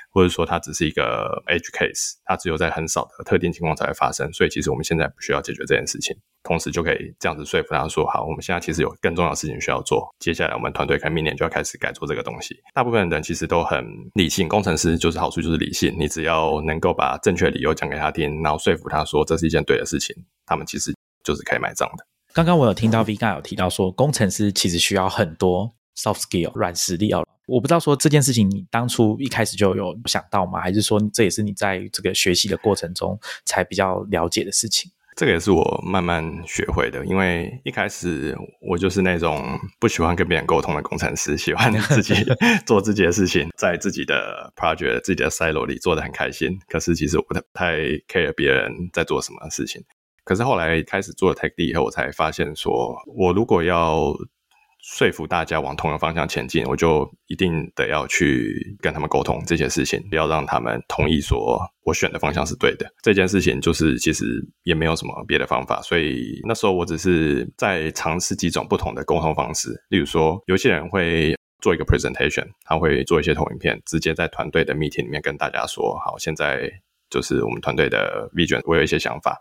[0.10, 6.15] 或者说它只是一个 edge case，它只有在很少的特定情况才会发生，所以其实我们现在不需要解决这件事情，
[6.47, 12.55] 同时就可以这样子说服他说，好，我们现在其实有更重要的事情需要做，接下来我们团队可能明年就要开始改做这个东西。
[12.73, 22.05] 大部分人其实都很理性，工程师就是好处就是理性，你只要能够把正确理由讲给他听，然后说服他说这是一件对的事情，他们其实就是可以买账的。
[22.33, 27.25] 刚刚我有听到 V 刚有提到说，工程师其实需要很多 soft skill 软实力哦。
[27.47, 30.60] 我不知道说这件事情你当初一开始就有想到吗？
[30.60, 34.91] 还是说这也是你在这个学习的过程中才比较了解的事情？
[35.17, 37.03] 这个也是我慢慢学会的。
[37.08, 42.13] 因为一开始我就是那种不喜欢跟别人沟通的工程师，喜欢自己
[42.67, 46.60] 做自己的事情，在自己的 project、自己的 silo 里做的很开心。
[46.69, 47.77] 可是其实我不太
[48.08, 49.84] care 别人在做什么事情。
[50.23, 54.13] 可是后来开始做了 tech D 以后，我才发现说，我如果要
[54.79, 62.89] 说服大家往同一个方向前进，我就一定得要去跟他们沟通这些事情，不要让他们同意说我选的方向是对的。
[63.01, 64.25] 这件事情就是其实
[64.63, 69.69] 也没有什么别的方法，所以那时候我只是在尝试几种不同的沟通方式。
[69.89, 76.71] 例如说，有些人会做一个 presentation，他会做一些投影片，直接在团队的 meeting 里面跟大家说：“好，现在
[77.09, 79.37] 就是我们团队的 vision，我有一些想法，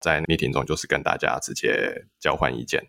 [0.00, 2.82] 在 meeting 中就是跟大家直接交换意见。”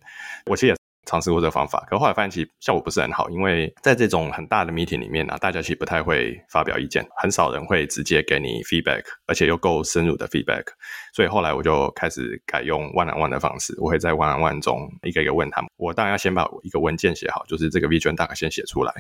[0.47, 0.79] 我其实也。
[1.10, 10.65] 尝试过这个方法，可后来发现其实效果不是很好，因为在这种很大的 meeting 里面呢，大家其实不太会发表意见，很少人会直接给你 feedback，而且又够深入的 feedback。
[11.12, 15.72] 所以后来我就开始改用 one on one 的方式，我会在 one on one 中一个一个问他们。
[15.78, 18.93] 我当然要先把一个文件写好，就是这个 vision 大概先写出来，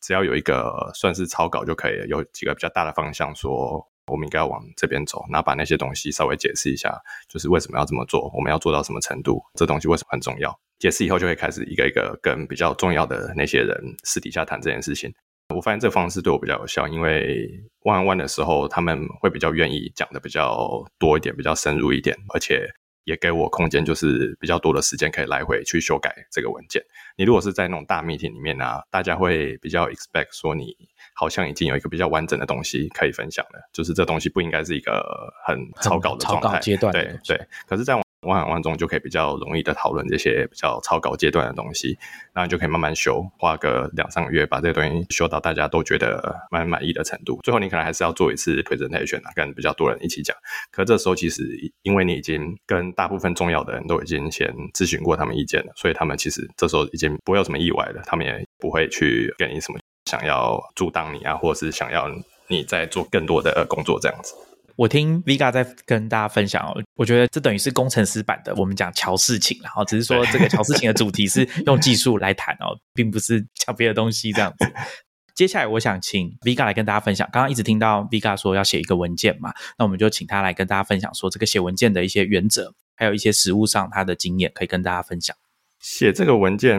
[0.00, 3.86] 只要有一个算是草稿就可以了，有几个比较大的方向说。
[4.10, 10.58] 我们应该要往这边走，然后把那些东西稍微解释一下，就是为什么要这么做，我们要做到什么程度，这东西为什么很重要。
[10.78, 15.12] 解释以后，就会开始一个一个跟比较重要的那些人私底下谈这件事情。
[15.54, 17.48] 我发现这个方式对我比较有效，因为
[17.82, 22.68] one one 的时候，他们会比较愿意讲的比较多一点，比较深入一点，而且。
[23.04, 26.80] 也给我空间，就是比较多的时间可以来回去修改这个文件。
[27.16, 30.76] 你如果是在那种大 meeting 里面呢，大家会比较 expect 说你
[31.20, 36.90] 好像已经有一个比较完整的东西可以分享了，就是这东西不应该是一个很草稿的状态阶段。
[36.94, 37.36] 对对，
[37.68, 41.98] 可是，在万万万中就可以比较容易的讨论这些比较草稿阶段的东西，
[42.34, 47.38] 那你就可以慢慢修，花个两三个月把这些东西修到大家都觉得蛮满意的程度。
[47.42, 50.34] 最后你可能还是要做一次 presentation 啊，跟比较多人一起讲。
[50.70, 51.42] 可这时候其实
[51.82, 59.78] 因为你已经跟大部分重要的人都已经先咨询过他们意见了，所以他们其实这时候已经不会有什么意外了，他们也不会去给你什么
[60.10, 62.10] 想要阻挡你啊，或者是想要
[62.48, 64.34] 你在做更多的工作这样子。
[64.74, 74.66] 我听 Vega 在跟大家分享哦，我觉得这等于是工程师版的我们讲乔事情，然后只是说这个乔事情的主题是用技术来谈哦， 并不是讲别的东西这样子。
[75.32, 85.36] 接下来我想请 Vega 来跟大家分享，刚刚一直听到 Vega 说要写一个文件嘛，那我们就请他来跟大家分享说这个写文件的一些原则，还有一些实务上他的经验可以跟大家分享。
[85.80, 86.78] 写这个文件，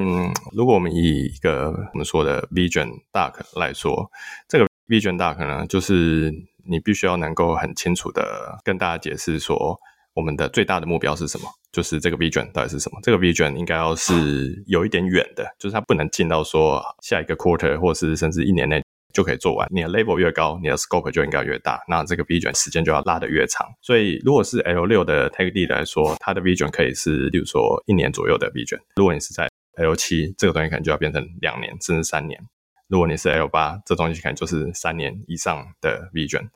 [0.53, 4.09] 如果我们以一个我们说的 Vision Doc 来说，
[4.47, 6.31] 这个 Vision Doc 呢，就是
[6.69, 9.75] 你必须要能够很清楚的跟大家解释说，
[10.13, 12.99] 我们的最大的目标是什么，就是这个 Vision 到底是什么。
[13.01, 18.83] 这个 Vision 应该要是有一点远的，就是它不能近到说下一个 quarter 或是甚至一年内。
[19.13, 19.67] 就可以做完。
[19.71, 21.81] 你的 level 越高，你的 scope 就应该越大。
[21.87, 23.67] 那这个 vision 时间就要拉得越长。
[23.81, 28.79] 所以，如果是 L 六的 take d 来说，它的 vision 可以是，例如说一年左右的 vision。
[28.95, 32.39] 如果你是在 L 七，这个东西可能就要变成两年甚至三年。
[32.87, 36.49] 如果你是 L 八，这东西可能就是三年以上的 vision。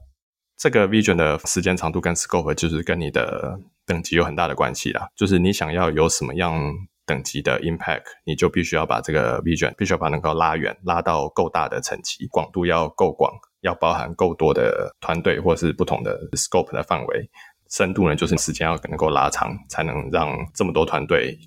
[0.57, 5.07] 这个 vision 的时间长度跟 scope 就是跟你的等级有很大的关系啦。
[5.15, 6.73] 就是你想要有什么样。
[7.05, 17.29] 等级的 impact，你就必须要把这个 vision 必须要把能够拉远，拉到够大的层级，广度要够广，要包含够多的团队或是不同的 scope 的范围。
[17.69, 21.37] 深度呢，就是时间要能够拉长，才能让这么多团队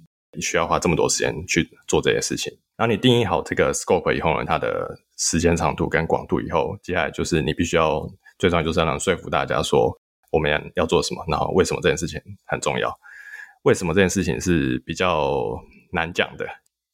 [0.40, 2.52] 需要花这么多时间去做这些事情。
[2.76, 8.04] 然后你定义好这个 scope 以后呢，它的时间长度跟广度以后，接下来就是你必须要
[8.38, 9.96] 最重要就是要能说服大家说
[10.30, 12.92] 我们要做什么，然后为什么这件事情很重要。
[13.64, 15.58] 为什么这件事情是比较
[15.92, 16.46] 难讲的？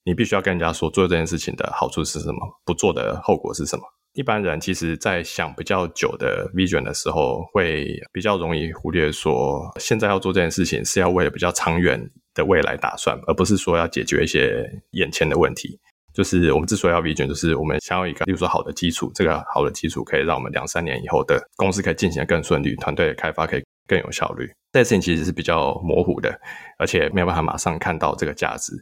[0.05, 3.83] 你必须要跟人家说做这件事情的好处是什么，不做的后果是什么。
[4.13, 12.01] 一般人其实在想比较久的 vision 的时候，会比较容易忽略说，现在要做这件事情是要为了比较长远
[12.35, 15.79] 的未来打算，而不是说要解决一些眼前的问题。
[16.13, 23.63] 就是我们之所以要 vision，就是我们想要一个，例如说好的基础，这个好的基础可以让我们两三年以后的公司可以进行的更顺利，团队的开发可以。
[23.87, 26.37] 更有效率，这件事情其实是比较模糊的，
[26.79, 28.73] 而且没有办法马上看到这个价值。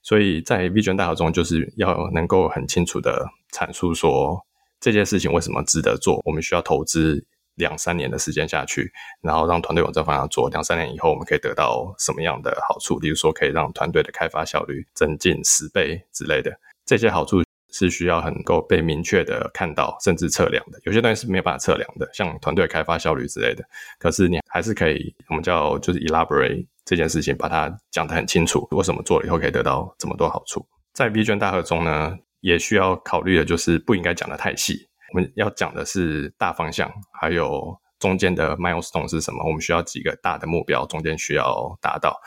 [0.00, 4.46] 所以在 Vision 大考中，就是要能够很清楚的阐述说
[4.78, 10.48] 这件事情为什么值得做，我们需要投资两三年的时间下去，然后让团队往这方向做。
[10.50, 13.00] 两三年以后，我们可以得到什么样的好处？
[13.00, 17.42] 例如说，可以让团队的开发效率增进十倍之类的这些好处。
[17.72, 20.78] 是需要很够被明确的看到，甚至测量的。
[20.84, 23.64] 有些东西是没有办法测量的，像团队开发效率之类的。
[23.98, 28.66] 可是你还是可以，我们叫就是 elaborate 这件事情，把它讲得很清楚。
[28.72, 30.66] 为什么做了以后可以得到这么多好处？
[30.92, 34.88] 在 B 卷大合中呢，也需要考虑的就是不应该讲的太细。
[35.12, 39.44] 我们要讲的是大方向，还有中间的 milestone 是什么？
[39.44, 42.20] 我们需要几个大的目标，中间需要达到。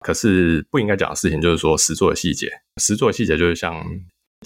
[0.00, 2.50] 可是不应该讲的事情，就是说实做的细节。
[2.76, 3.84] 实做的细节就是像。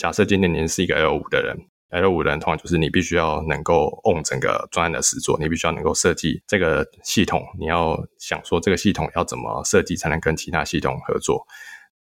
[0.01, 1.57] 假设今天您是一个 L 五的人
[1.91, 11.47] ，L 五的人通常就是你必须要能够 own 整个专案的实作，你必须要能够设计这个系统，你要想说这个系统要怎么设计才能跟其他系统合作。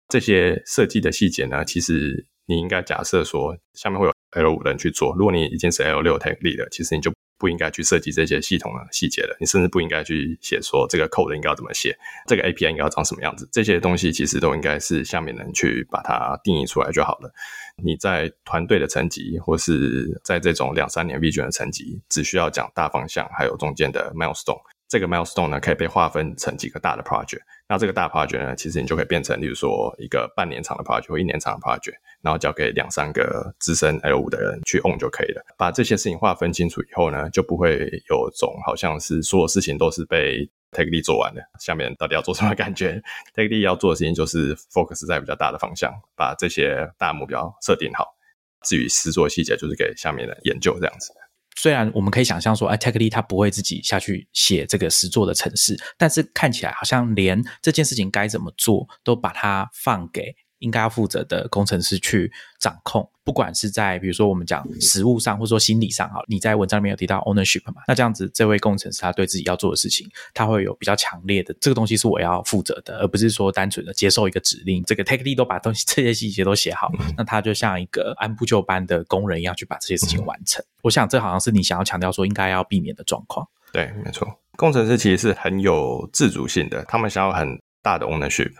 [0.08, 5.14] 这些设计的细节呢，其实你应该假设说下面会有 L 五的人去做。
[5.16, 7.12] 如果你已经是 L 六 tech lead 的，其实你就。
[7.42, 17.34] 不应该去设计这些系统的细节的，你甚至不应该去写说这个 code 应该要怎么写，这个 API 应该要长什么样子，这些东西其实都应该是下面人去把它定义出来就好了。
[17.82, 24.60] 你在团队的层级，或是在这种两三年 vision 的层级，只需要讲大方向，还有中间的 milestone。
[24.92, 27.40] 这个 milestone 呢，可以被划分成几个大的 project。
[27.66, 35.42] 那这个大 project 呢，其实你就可以变成，例如说一个半年长的 project 或一年长的 project，然后交给两三个资深 L 五的人去 on 就可以了。
[35.56, 41.40] 把这些事情划分清楚以后呢，就不会有种好像是所有事情都是被 take lead 做完的。
[41.58, 43.02] 下面到底要做什么感觉
[43.34, 48.14] ？take lead 要做的事情就是 focus 在比较大的方向，把这些大目标设定好。
[48.62, 51.14] 至于实做细节，就是给下面的研究这样子。
[51.56, 60.34] 虽然我们可以想象说，哎，Tech Lead 他不会自己下去写这个实作的程式，但是看起来好像连这件事情该怎么做，都把它放给。
[60.62, 67.82] 应该要负责的工程师去掌控，不管是在比如说我们讲实物上，或者说心理上，哈，你在文章里面有提到 ownership 嘛？
[67.86, 74.82] 那这样子，这位工程师他对自己要做的事情，他会有比较强烈的这个东西是我要负责的，而不是说单纯的接受一个指令。
[74.84, 80.64] 这个 take lead 都把东西这些细节都写好，那他就像一个按部就班的工人一样去把这些事情完成。
[80.82, 83.46] 我想这好像是你想要强调说应该要避免的状况。
[83.72, 88.52] 对，没错，工程师其实是很有自主性的，他们想要很大的 ownership。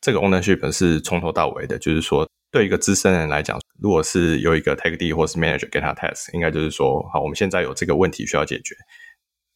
[0.00, 8.74] 这个 ownership 是从头到尾的，就是说，对一个资深人来讲，如果是有一个 take D 或是 manager 给他 task，应该就是说，好，我们现在有这个问题需要解决。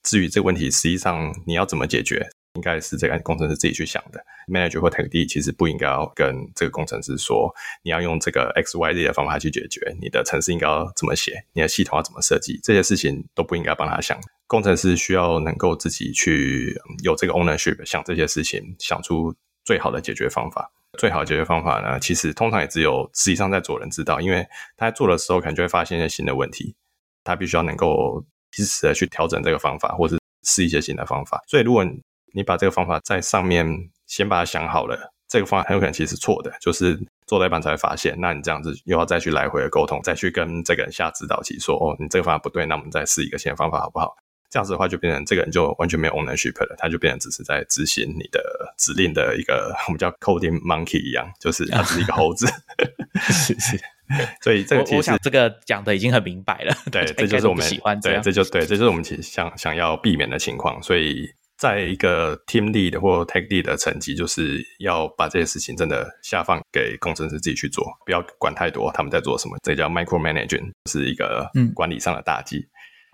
[0.03, 4.23] 至于这个问题，实际上你要怎么解决，应该是这个工程师自己去想的。
[4.47, 7.51] Manager 或 Tech D 其实不应该要跟这个工程师说，
[7.83, 14.21] 你要用这个 X Y Z 的方法去解决，你的程式应该要怎么写，你的系统要怎么设计，这些事情都不应该帮他想。
[14.47, 19.35] 工程师需要能够自己去有这个 ownership，想这些事情，想出
[19.65, 20.71] 最好的解决方法。
[20.97, 24.47] 最好的解决方法呢，其实通常也只有实际上在做人知道，因为
[24.77, 26.77] 他在做的时候可能就会发现一些新的问题，
[27.25, 31.43] 他必须要能够及时的去调整这个方法，或者试一些新的方法。
[31.49, 31.85] 所以如果
[32.33, 33.67] 你把这个方法在上面
[34.07, 36.97] 先把它想好了，这个方法很有可能其实是错的，就是
[37.27, 38.15] 做到一半才会发现。
[38.21, 44.15] 那你这样子又要再去来回的沟通，再去跟这个人下指导棋，说哦，你这个方法不对，那我们再试一个新的方法好不好？
[44.55, 48.41] 这样子的话，就变成这个人就完全没有 ownership 了，他就变成只是在执行你的
[48.79, 52.47] 指令的一个我们叫 coding monkey 一样，就是他只是一个猴子。
[53.33, 53.77] 是是，
[54.41, 56.73] 所以这个其实这个讲的已经很明白了。
[56.93, 60.81] 对， 这就是我们喜欢对，这就对，这就是我们其实想想要避免的情况。
[60.81, 61.27] 所以
[61.59, 69.57] 在一个 team lead 或 tech lead 的层级，就是要把这些事情真的下放给工程师自己去做，不要管太多他们在做什么。
[69.65, 72.65] 这叫 micro managing，是一个管理上的大忌。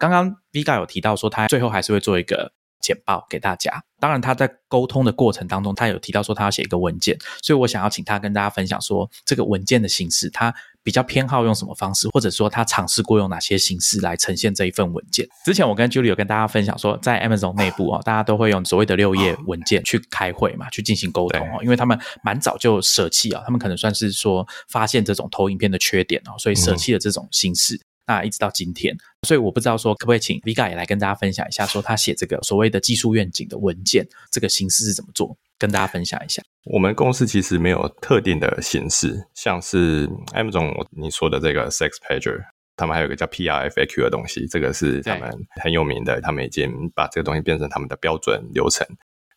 [0.01, 3.84] 刚刚 Vega 有提到说，他最后还是会做一个简报给大家。
[4.01, 15.28] 当然，他在沟通的过程当中，他有提到说他要写一个文件，所以我想要请他跟大家分享说，这个文件的形式，他比较偏好用什么方式，或者说他尝试过用哪些形式来呈现这一份文件。
[15.44, 27.78] 之前我跟 Julie 有跟大家分享说，在 Amazon 内部啊，大家都会用所谓的六页文件去开会嘛，去进行沟通哦，因为他们蛮早就舍弃啊，他们可能算是说发现这种投影片的缺点哦，所以舍弃了这种形式。
[28.11, 28.93] 那一直到今天，
[29.23, 36.43] 所以我不知道说可不可以请 Vega 也来跟大家分享一下，说他写这个所谓的技术愿景的文件，这个形式是怎么做，跟大家分享一下。
[36.65, 42.41] 我们公司其实没有特定的形式，像是 Amazon 你说的这个 Sex Pager，
[42.77, 45.31] 他们还有个叫 PRFAQ 的东西，这个是他们
[45.63, 48.85] 很有名的，他们已经把这个东西变成他们的标准流程。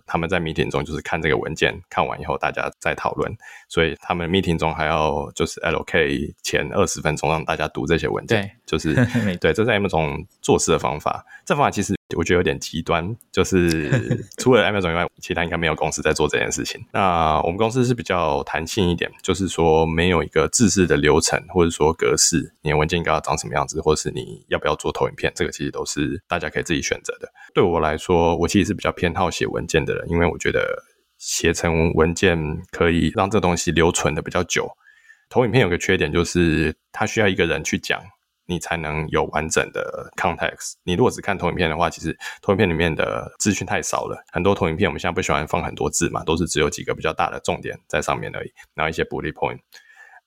[0.06, 3.32] 他们在 meeting 中就是看这个文件，看完以后大家再讨论，
[3.68, 8.93] 所以他们 meeting 中还要就是 LK 前二十分钟让大家读这些文件，就是
[9.41, 11.26] 对，这是 M 种做事的方法。
[11.45, 11.93] 这方法其实。
[12.16, 13.89] 我觉得有点极端，就是
[14.38, 16.80] 除了 Amazon 以外，其他应该没有公司在做这件事情。
[16.91, 27.28] 那我们公司是比较弹性一点，就是说没有一个制式的流程，或者说格式，你的文件应该要长什么样子，或者是你要不要做投影片，这个其实都是大家可以自己选择的。
[27.53, 30.84] 对我来说，我其实是比较偏好写文件的人，因为我觉得
[31.18, 32.38] 写成文件
[32.72, 34.70] 可以让这东西留存的比较久。
[35.30, 37.99] 投影片有个缺点，就是它需要一个人去讲。
[38.46, 40.74] 你才能有完整的 context。
[40.84, 44.24] 你如果只看投影片的话，其实投影片里面的资讯太少了。
[44.32, 49.60] 很多投影片我们现在不喜欢放很多字嘛，都是只有几个比较大的重点在上面而已，然后一些 bullet point。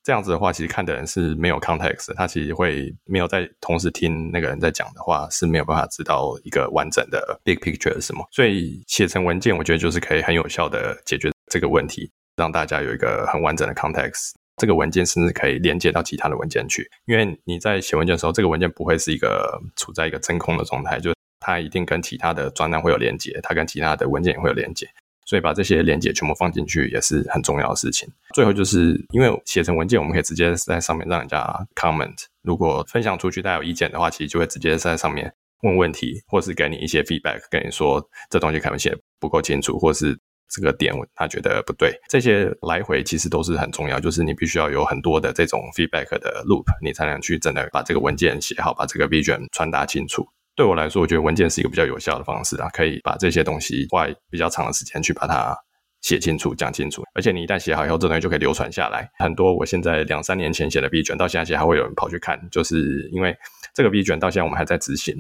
[0.02, 8.24] 这样子的话，其实看的人是没有 context，他其实会没有在同时听那个人在讲的话，是没有办法知道一个完整的 big picture 是什么。
[8.30, 14.30] 所以写成文件，我觉得就是可以很有效的解决这个问题，让大家有一个很完整的 context。
[14.56, 24.88] 这个文件甚至可以连接到其他的文件去，因为你在写文件的时候，这个文件不会是一个处在一个真空的状态，就它一定跟其他的专栏会有连接，它跟其他的文件也会有连接，
[25.26, 28.08] 所以把这些连接全部放进去也是很重要的事情。
[28.34, 31.44] 最后就是因为写成文件，我们可以直接在上面让人家
[31.74, 35.30] comment，如果分享出去大家有意见的话，其实就会直接在上面
[35.64, 40.18] 问问题，或是给你一些 feedback，跟你说这东西可能写不够清楚，或是。
[40.48, 50.26] 这个点他觉得不对，这些来回其实都是很重要，就是你必须要有很多的这种 feedback 的 loop，你才能去真的把这个文件写好，把这个 vision 传达清楚。
[50.54, 55.54] 对我来说，我觉得文件是一个比较有效的方式啊，可以把这些东西花比较长的时间去把它
[56.00, 57.02] 写清楚、讲清楚。
[57.12, 59.06] 而且你一旦写好以后，这东西就可以流传下来。
[59.18, 63.36] 很多我现在两三年前写的 V 卷，到现在其实还会有人跑去看，就是因为
[63.74, 65.14] 这个 V 卷到现在我们还在执行。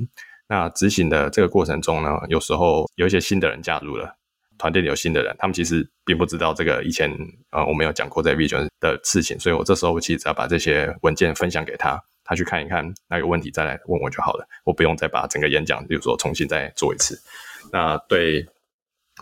[0.48, 4.16] 那执行的这个过程中呢，有时候有一些新的人加入了。
[4.58, 7.10] 团队里有新的人，他们其实并不知道这个以前
[7.50, 17.20] 呃我们有讲过在 Vision 的事情，所以我这时候其实只要把这些文件分享给他，他去看一看，那有问题再来问我就好了，我不用再把整个演讲，比如说重新再做一次。
[17.72, 18.46] 那对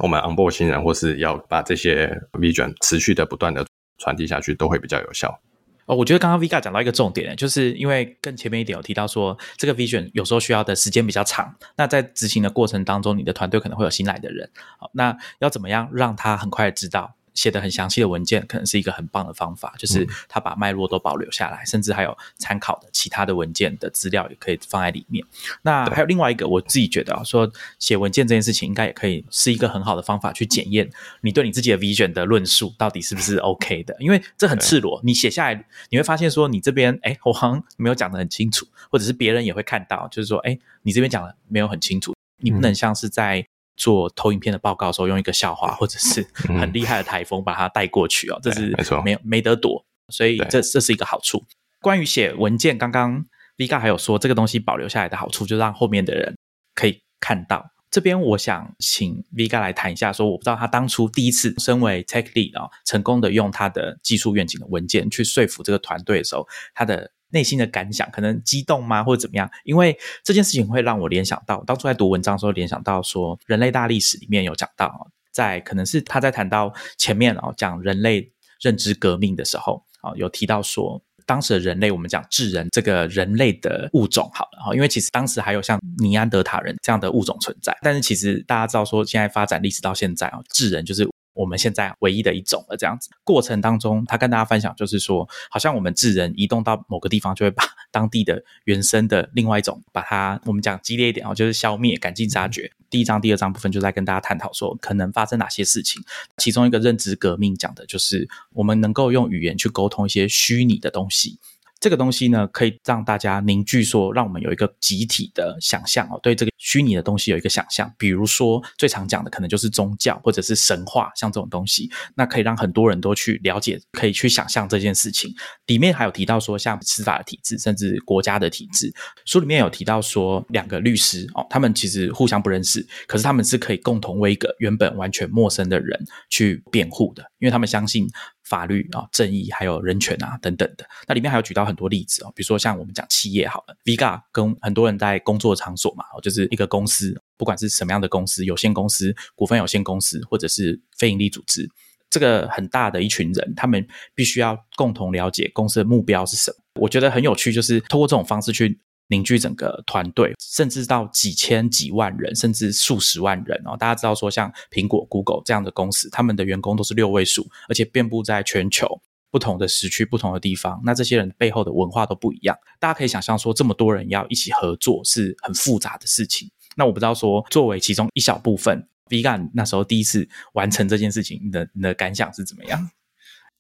[0.01, 3.65] 我们 onboard 新人或是要把这些 Vision 持续的不断的
[3.99, 5.41] 传递下去，都会比较有效。
[5.87, 11.55] 哦，我觉得刚刚 Vika 讲到一个重点，就是因为更前面一点有提到说，这个 Vision 有时候需要的时间比较长。
[11.77, 17.15] 那在执行的过程当中，你的团队可能会有新来的人，好，那要怎么样让他很快知道？
[17.35, 25.25] 写的很详细的文件，可能是一个很棒的方法，就是他把脉络都保留下来，甚至还有参考的其他的文件的资料也可以放在里面。
[25.63, 30.89] 那还有另外一个，我自己觉得啊，说写文件这件事情，应该也可以是一个很好的方法去检验
[31.21, 43.45] 你对你自己的 vision 的论述到底是不是 OK 的，因为这很赤裸，你写下来你会发现说你这边哎，我好像没有讲的很清楚，或者是别人也会看到，就是说哎，你这边讲的没有很清楚，你不能像是在。
[43.77, 46.27] 做投影片的报告的时候，用一个笑话或者是
[46.59, 51.45] 很厉害的台风把它带过去哦，这是没错，没有没得躲，所以这这是一个好处。
[51.81, 56.37] 关于写文件，刚刚 Vika 还有说，这个东西保留下来的好处，就让后面的人
[56.75, 57.71] 可以看到。
[57.91, 66.45] 这边我想请 Vika 来谈一下，说我不知道他当初第一次身为 Tech Lead 啊，成功的用他的技术愿景的文件去说服这个团队的时候，
[66.75, 69.51] 他的内心的感想，可能激动吗，或者怎么样？
[69.65, 81.03] 因为这件事情会让我联想到，当初在读文章的时候，联想到说，人类大历史里面有讲到，在可能是他在谈到前面哦，讲人类认知革命的时候啊，有提到说。
[81.27, 91.09] 当时的人类，我们讲智人这个人类的物种好了哈，因为其实当时还有像尼安德塔人这样的物种存在，但是其实大家知道说，现在发展历史到现在啊，智人就是。
[91.35, 102.73] 我们现在唯一的一种了，这样子过程当中，他跟大家分享就是说，好像我们智人移动到某个地方，就会把当地的原生的另外一种，把它我们讲激烈一点哦，就是消灭、赶尽杀绝。
[102.89, 106.01] 第一章、第二章部分就在跟大家探讨说，可能发生哪些事情。
[106.37, 111.41] 其中一个认知革命讲的就是，我们能够用语言去沟通一些虚拟的东西。
[111.85, 117.93] 这个东西呢，可以让大家凝聚，说让我们有一个集体的想象哦，对这个虚拟的东西有一个想象。
[117.99, 125.31] 比如说，最常讲的可能就是宗教或者是神话，像这种东西，那可以让很多人都去了解，可以去想象这件事情。
[125.67, 128.91] 里面还有提到说，像司法的体制，甚至国家的体制。
[129.27, 138.09] 书里面有提到说，两个律师哦，他们其实互相不认识，可是他们是可以共同为一个原本完全陌生的人去辩护的，因为他们相信。
[138.45, 140.87] 法律啊，正义还有人权啊，等等的。
[141.07, 151.69] 那里面还有举到很多例子哦，比如说像我们讲企业好了，Vga 跟很多人在工作场所嘛，就是一个公司，不管是什么样的公司，有限公司、股份有限公司，或者是非营利组织，
[152.11, 156.57] 这个很大的一群人，他们必须要共同了解公司的目标是什么。
[156.81, 158.81] 我觉得很有趣，就是通过这种方式去。
[159.09, 163.77] 凝聚整个团队，甚至到几千几万人，甚至数十万人哦。
[163.79, 170.81] 大家知道说，像苹果、Google 这样的公司，他们的员工都是六位数，而且遍布在全球不同的时区、不同的地方。
[170.85, 172.57] 那这些人背后的文化都不一样。
[172.81, 176.51] 大家可以想象说，这么多人要一起合作是很复杂的事情。
[176.77, 182.91] 那我不知道说，作为其中一小部分，Vgan 那时候第一次完成这件事情，你的你的感想是怎么样？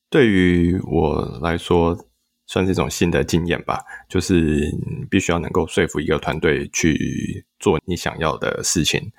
[0.09, 2.07] 对于我来说。
[2.47, 4.71] 算是一种新的经验吧，就是
[5.11, 9.11] 必须要能够说服一个团队去做你想要的事情。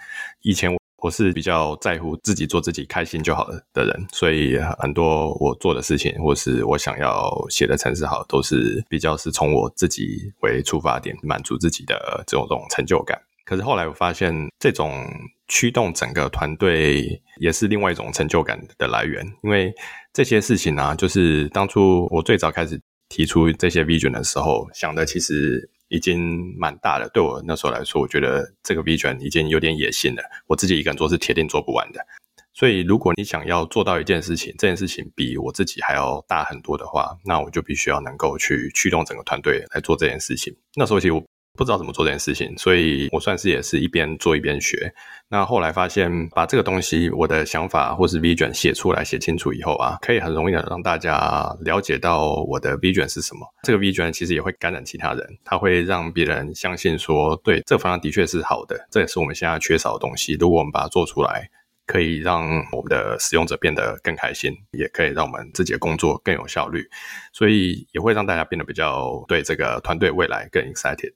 [0.42, 13.20] 以前我我是比较在乎自己做自己开心就好了的人，所以很多我做的事情或是我想要写的城市好，都是比较是从我自己为出发点，满足自己的这种种成就感。
[13.44, 15.06] 可是后来我发现，这种
[15.48, 19.72] 驱动整个团队也是另外一种成就感的来源，因为
[20.12, 22.80] 这些事情呢，就是当初我最早开始。
[23.10, 27.10] 提出这些 vision 的时候，想的其实已经蛮大了。
[27.14, 30.24] 对我那时候来说，我觉得这个 vision 已经有点野心了。
[30.48, 32.06] 我自己一个人做是铁定做不完的。
[32.54, 40.56] 所以，如果你想要做到一件事情，这件事情比我自己还要大很多的话，那我就必须要能够去驱动整个团队来做这件事情。
[40.76, 41.24] 那时候其实我。
[41.56, 44.94] 不知道怎么做这件事情，所以我算是也是一边做一边学。
[45.28, 53.42] 那后来发现，把这个东西我的想法或是 V 卷写出来、写清楚以后啊，可以很容易的让大家了解到我的 V 卷是什么。
[53.64, 60.38] 这个 V 卷其实也会感染其他人，它会让别人相信说，对这方向的确是好的，这也是我们现在缺少的东西。
[60.40, 61.50] 如果我们把它做出来。
[61.86, 66.88] 可以让我们的使用者变得更开心，也可以让我们自己的工作更有效率，
[67.34, 71.14] 所以也会让大家变得比较对这个团队未来更 excited。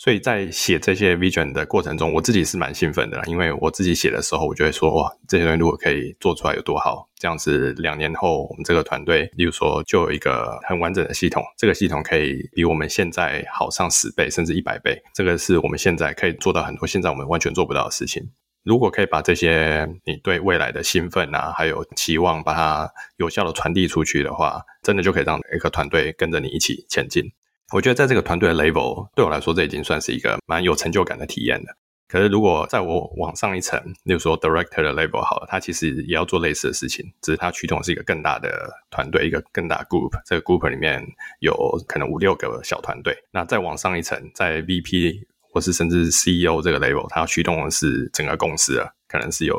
[0.00, 18.30] 所以在写这些 vision 的过程中，我自己是蛮兴奋的，因为我自己写的时候，我就会说哇，这些东西如果可以做出来有多好，这样子两年后我们这个团队，例如说就有一个很完整的系统，这个系统可以比我们现在好上十倍甚至一百倍，这个是我们现在可以做到很多现在我们完全做不到的事情。
[18.68, 27.24] 如果可以把这些你对未来的兴奋啊，还有期望，把它有效的传递出去的话，真的就可以让一个团队跟着你一起前进。
[27.72, 31.78] 我觉得在这个团队的 level，对我来说，这已经算是一个蛮有成就感的体验了。
[32.08, 40.10] 可是如果在我往上一层，例如说 director 的 level 好了，他其实也要做类似的事情，只是他驱动是一个更大的团队，一个更大 group。
[40.26, 41.02] 这个 group 里面
[41.40, 41.54] 有
[41.88, 43.16] 可能五六个小团队。
[43.30, 45.22] 那再往上一层，在 VP。
[45.50, 49.58] 或是甚至 CEO 这个 level，它要驱动的是整个公司啊，可能是有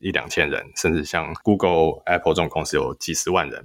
[0.00, 3.62] 一两千人，甚至像 Google、Apple 这种公司有几十万人，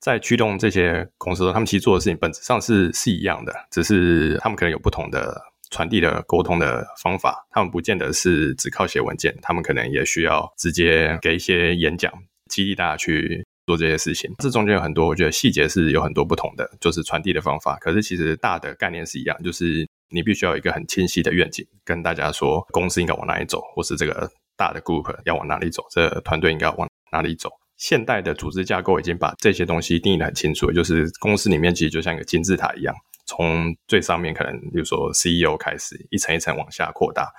[0.00, 5.40] 在驱动这些公司，他们其实做的事情本质上是是一样的，只是他们可能有不同的
[5.70, 12.12] 传递的沟通的方法，他们不见得是只靠写文件，他们可能也需要直接给一些演讲，
[12.50, 14.32] 激励大家去做这些事情。
[14.38, 19.86] 这中间有很多，我觉得细节是有很多不同的，就是传递的方法，可是其实大的概念是一样，就是。
[20.10, 27.50] 你必须要有一个很清晰的愿景，跟大家说公司应该往哪里走，或是这个大的 group 要往哪里走，这团队应该往哪里走。
[27.76, 32.92] 现代的组织架构已经把这些东西定义的很清楚，就是公司里面其实就像一个金字塔一样，
[33.26, 37.30] 从最上面可能比如说 CEO 开始，一层一层往下扩大，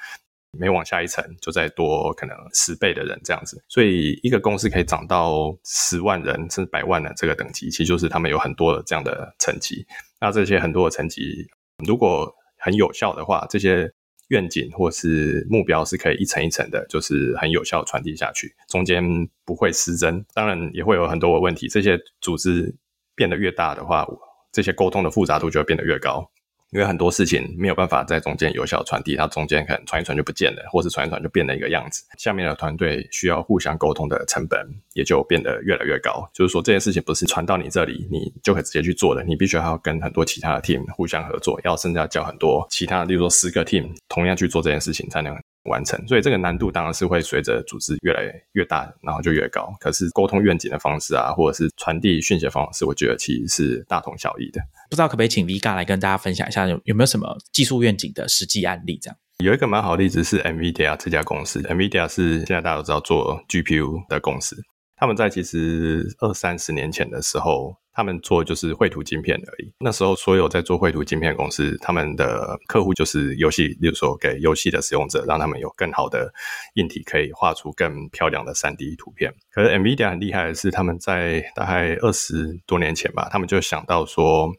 [0.58, 9.86] 每往下一层就再多可能十倍的人这样子，所以一个公司可以涨到十万人甚至百万的这个等级，其实就是他们有很多的这样的层级。
[10.22, 11.46] 那这些很多的层级
[11.86, 13.92] 如果很有效的话，这些。
[14.30, 19.04] 愿景或是目标是可以一层一层的，就是很有效传递下去，中间
[19.44, 20.24] 不会失真。
[20.36, 22.72] 当然也会有很多的问题，这些组织
[23.16, 24.08] 变得越大的话，
[24.52, 26.30] 这些沟通的复杂度就会变得越高。
[26.72, 32.04] 因为很多事情没有办法在中间有效传递，它中间可能传一传就不见了，或是传一传就变了一个样子。
[32.18, 34.60] 下面的团队需要互相沟通的成本
[34.94, 36.30] 也就变得越来越高。
[36.34, 45.36] 就是说，这件事情不是传到你这里，你就可以直接去做的，你必须要跟很多其他的 team 互相合作，要甚至要叫很多其他，例如说十个 team 同样去做这件事情才能。
[45.64, 49.74] 完成，所以这个难度当然是会随着组织越来越大，然后就越高。
[49.80, 54.62] 可是沟通愿景的方式啊，或者是传递讯息的方式，我觉得其实是大同小异的。
[54.90, 58.98] 不知道可不可以请 Vga 来跟大家分享一下，有有没有什么技术愿景的实际案例？
[59.02, 64.58] 这样有一个蛮好的例子是 NVIDIA 这家公司，NVIDIA 是现在大家都知道做 GPU 的公司。
[64.96, 69.70] 他们在其实二三十年前的时候，他们做就是绘图晶片而已。
[69.78, 76.32] 那时候所有在做绘图晶片公司，他们的客户就是游戏，例如说给游戏的使用者，让他们有更好的
[76.76, 79.34] 硬体，可以画出更漂亮的三 D 图片。
[79.52, 84.50] 可是 NVIDIA 很厉害的是，他们在大概二十多年前吧，他们就想到说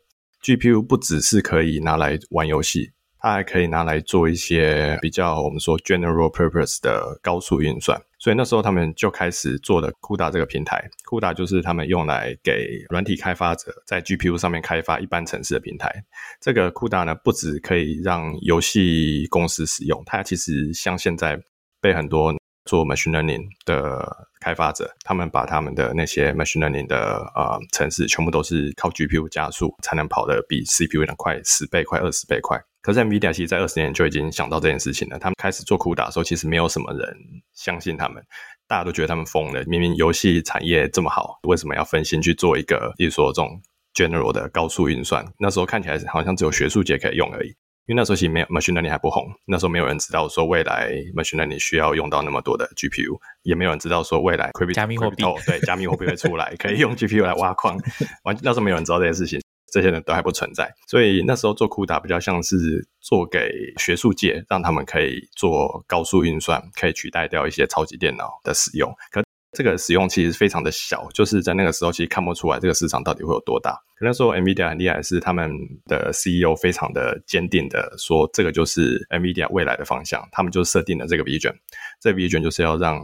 [0.45, 2.91] ，GPU 不只是可以拿来玩游戏。
[3.21, 10.89] 它还可以拿来做一些比较我们说 general purpose 的高速运算，所以那时候他们就开始做了 CUDA 这个平台。
[11.09, 15.93] CUDA 就是他们用来给软体开发者在 GPU 上面开发一般城市的平台。
[16.41, 21.39] 这个 CUDA 呢，不止可以让游戏公司使用，它其实像现在
[21.81, 32.59] 被很多做 machine learning 的开发者，他们把他们的那些 machine learning 的呃城市全部都是靠 GPU 加速才能跑得比 CPU 能快十倍、快二十倍快。
[32.83, 35.19] 可是 NVIDIA 其实，在二十年就已经想到这件事情了。
[35.19, 37.17] 他们开始做 CUDA 的时候，其实没有什么人
[37.55, 38.25] 相信他们，
[38.67, 39.63] 大家都觉得他们疯了。
[39.67, 43.61] 明明游戏产业这么好，为什么要分心去做一个，比如说这种
[43.95, 45.25] general 的高速运算？
[45.39, 47.55] 那时候看起来好像只有学术界可以用而已。
[47.87, 57.77] 因为那时候其实没有 machine learning 还不红，那时候没有人知道说未来 machine learning 需要用到那么多的 GPU，也没有人知道说未来加密货币对加密货币会出来，可以用 GPU 来挖矿。
[58.23, 59.41] 完那时候没有人知道这件事情。
[59.71, 68.93] 这些人都还不存在，所以那时候做 CUDA 比较像是做给学术界，让他们可以做高速运算，可以取代掉一些超级电脑的使用。
[69.11, 73.73] 可这个使用其实非常的小，就是在那个时候其实看不出来这个市场到底会有多大。
[73.99, 75.51] 可那时候 NVIDIA 很厉害，是他们
[75.87, 80.27] 的 CEO 非常的坚定的说，这个就是 NVIDIA 未来的方向。
[80.31, 81.53] 他们就设定了这个 vision，
[82.01, 83.01] 这 vision 就是要让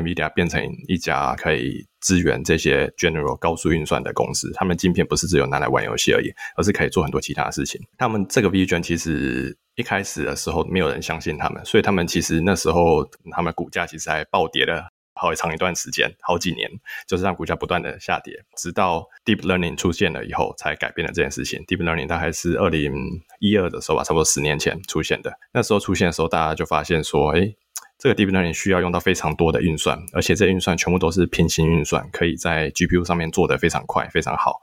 [0.00, 4.50] NVIDIA 变成一家可以支援这些 general 高速运算的公司。
[4.54, 7.80] 他们晶片不是只有拿来玩游戏而已，而是可以做很多其他的事情。
[7.96, 16.70] 他们这个 vision 其实一开始的时候没有人相信他们，所以他们其实那时候他们股价其实还暴跌了好长一段时间，好几年，
[17.08, 21.60] 就是让股价不断的下跌，直到 deep learning 出现了以后，才改变了这件事情。
[21.66, 22.92] deep learning 大概是二零
[23.40, 25.32] 一二的时候吧，差不多十年前出现的。
[25.52, 27.54] 那时候出现的时候，大家就发现说，哎。
[27.98, 34.60] 这个 deep learning 需要用到非常多的运算，而且这运算全部都是平行运算，可以在 GPU 上面做得非常快、非常好。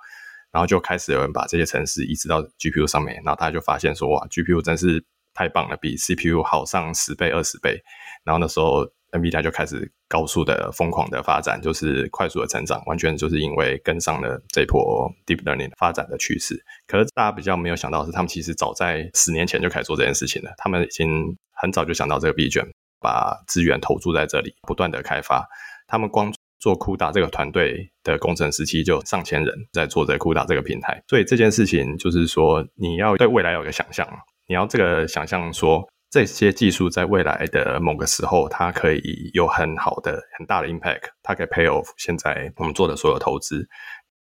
[0.51, 7.77] 然后就开始有人把这些程式移植到 GPU 上面，然后大家就发现说，哇，GPU 真是太棒了，比 CPU 好上十倍、二十倍。
[8.23, 16.57] 然后那时候 NVIDIA 就开始高速的、疯狂的发展，就是快速的成长，完全就是因为跟上了这波 deep learning 发展的趋势。
[16.87, 22.65] 可是大家比较没有想到的是，他们其实早在十年前就开始做这件事情了，他们已经很早就想到这个 B 卷。
[22.99, 25.47] 把资源投注在这里，不断的开发。
[25.87, 31.03] 他们光做 CUDA 这个团队的工程师，其实就上千人在做这 CUDA 这个平台。
[31.07, 34.07] 所以这件事情就是说，你要对未来有个想象，
[34.47, 43.67] 你要这个想象说，这些技术在未来的某个时候，它可以有很好的、很大的 impact，它可以 pay off 现在我们做的所有投资。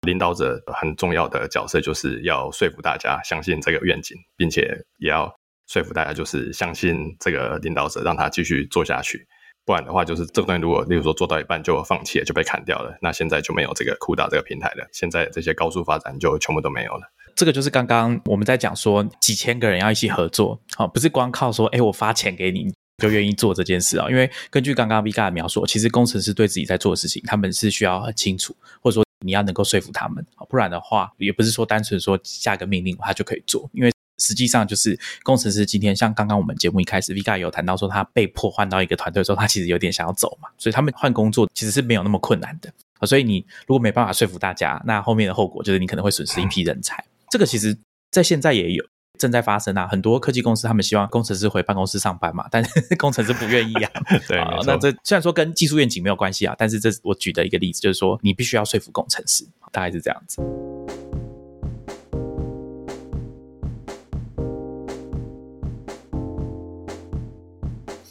[0.03, 5.35] 领导者很重要的角色就是要说服大家相信这个愿景，并且也要。
[5.71, 9.25] 说服大家就是相信这个领导者，让他继续做下去。
[9.65, 12.99] 不然的话，就是这个东西如果例如说做到一半就放弃了，就被砍掉了。
[13.01, 14.85] 那现在就没有这个酷大这个平台了。
[14.91, 17.03] 现在这些高速发展就全部都没有了。
[17.37, 24.09] 这个就是刚刚我们在讲说，几千个人要一起合作，好，不是光靠说，哎，我发钱给你就愿意做这件事啊。
[24.11, 33.93] 因为根据刚刚 Vga 的描述，其实工程师对自己在做的事情，他们是需要很清楚，或者说你要能够说服他们，不然的话，也不是说单纯说下个命令他就可以做，因为。
[34.21, 42.73] 实际上就是工程师今天像刚刚我们节目一开始 Vika 有谈到说他被迫换到一个团队之后，他其实有点想要走嘛，所以他们换工作其实是没有那么困难的
[43.07, 47.03] 所以你如果没办法说服大家，那后面的后果就是你可能会损失一批人才。
[47.31, 47.77] 这个其实
[48.13, 48.85] 在现在也有。
[49.19, 53.91] 正在发生啊，很多科技公司他们希望工程师回办公室上班嘛，但是工程师不愿意啊。
[54.27, 60.41] 对，那这虽然说跟技术愿景没有关系啊，但是这我举的一个例子就是说，你必须要说服工程师，大概是这样子。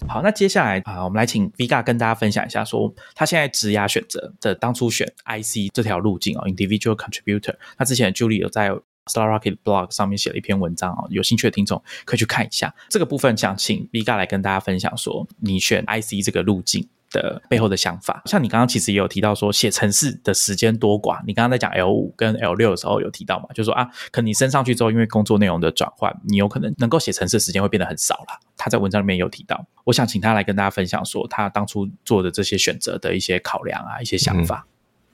[0.10, 7.56] 好，那接下来啊，我们来请 Vga 跟大家分享一下，说他现在职涯选择的当初选 IC 这条路径哦，Individual Contributor。
[7.78, 8.72] 那之前 Julie 有在。
[9.06, 12.72] Star Rocket Blog 上面写了一篇文章哦，有兴趣的听众可以去看一下。
[12.90, 18.22] 这个部分想请 v g a 来跟大家分享，说你选 IC 这个路径的背后的想法。
[18.26, 21.22] 像你刚刚其实也有提到说，写程式的时间多寡。
[21.26, 23.46] 你刚刚在讲 L 五跟 L 六的时候有提到嘛？
[23.54, 28.40] 就说啊，可能你升上去之后，因为工作内容的转换，你有可能能够写程式的时间会变得很少了。
[28.58, 34.66] 他在文章里面有提到，我想请他来跟大家分享，说他当初做的这些选择的一些考量啊，一些想法。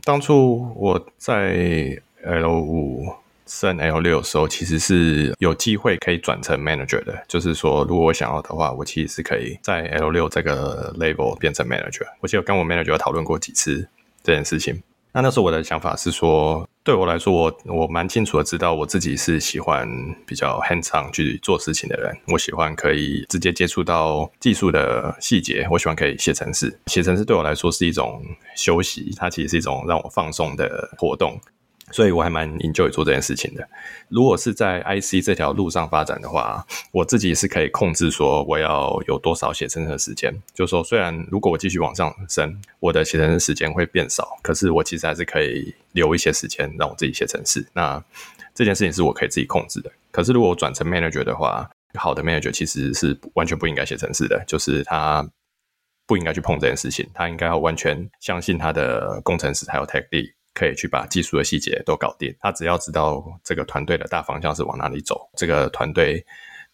[0.04, 3.25] 当初我在 L 五。
[3.48, 7.24] 升 L 六的时候，其实是有机会可以转成 manager 的。
[7.28, 12.06] 就是说，如果我想要的话，我其实是可以在 L 六这个 level 变成 manager。
[12.22, 13.88] 我记得跟我 manager 讨论过几次
[14.24, 14.82] 这件事情。
[15.12, 19.88] 那那时候我的想法是说，对我来说，我我蛮清楚的知道我自己是喜欢
[20.26, 22.14] 比较 hands on 去做事情的人。
[22.28, 25.66] 我喜欢可以直接接触到技术的细节。
[25.72, 28.22] 我喜欢可以写程式，写程式对我来说是一种
[28.58, 31.40] 休息，它其实是一种让我放松的活动。
[31.96, 33.66] 所以我还蛮 enjoy 做这件事情的。
[34.10, 40.30] 如果是在 IC 这条路上发展的话，我自己是可以控制说我要有多少写程式的时间。
[40.54, 47.66] 就是说，虽然如果我继续往上升，我的写程式时间会变少，可是我其实还是可以留一些时间让我自己写程式。
[47.72, 48.04] 那
[48.54, 49.90] 这件事情是我可以自己控制的。
[50.12, 55.26] 可是如果我转成 manager 的话，好的 manager 其实是完全不应该写程式的，就是他
[56.06, 60.34] 不应该去碰这件事情，他应该要完全相信他的工程师还有 tech lead。
[60.56, 62.36] 可以去把技术的细节都搞定。
[62.40, 66.26] 他只要知道这个团队的大方向是往哪里走，这个团队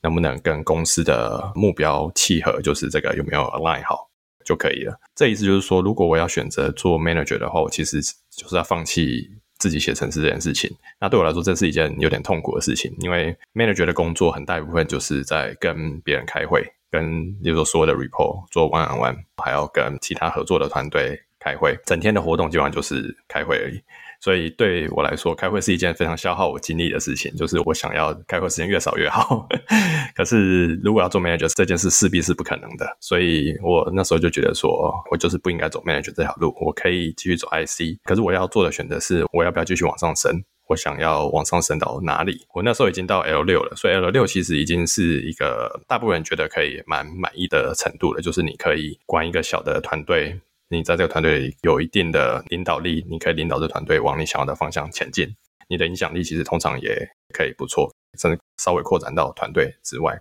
[0.02, 4.10] 能不能跟公司的目标契合，就是这个有没有 align 好
[4.46, 4.98] 就可以了。
[5.16, 10.72] 这意思就是说，如果我要选择做 manager 的话，我其实就是要放弃自己写程式这件事情。
[11.00, 21.22] 那对我来说，这是一件有点痛苦的事情，因为 manager 的工作很大一部分就是在跟别人开会，跟比如说所有的 report 做 one on one，还要跟其他合作的团队。
[21.44, 23.82] 开会，整天的活动基本上就是开会而已，
[24.20, 27.36] 所以对我来说，开会是一件非常消耗我精力的事情。
[27.36, 29.48] 就是我想要开会时间越少越好，
[30.16, 37.98] 可是如果要做 manager 这件事势必是不可能的，所以我那时候就觉得说，我就是不应该走 manager 这条路，我可以继续走 IC。
[38.04, 40.44] 可是我要做的选择是，我要不要继续往上升？
[40.68, 42.46] 我想要往上升到哪里？
[42.54, 50.40] 我那时候已经到 L 六了，所以 L 六其实已经是一个大部分人觉得可以蛮满意的程度了，就是你可以管一个小的团队。
[50.72, 55.28] 你在这个团队里有一定的领导力，你可以领导这团队往你想要的方向前进。
[55.68, 60.18] 你的影响力其实通常也可以不错，甚至稍微扩展到团队之外。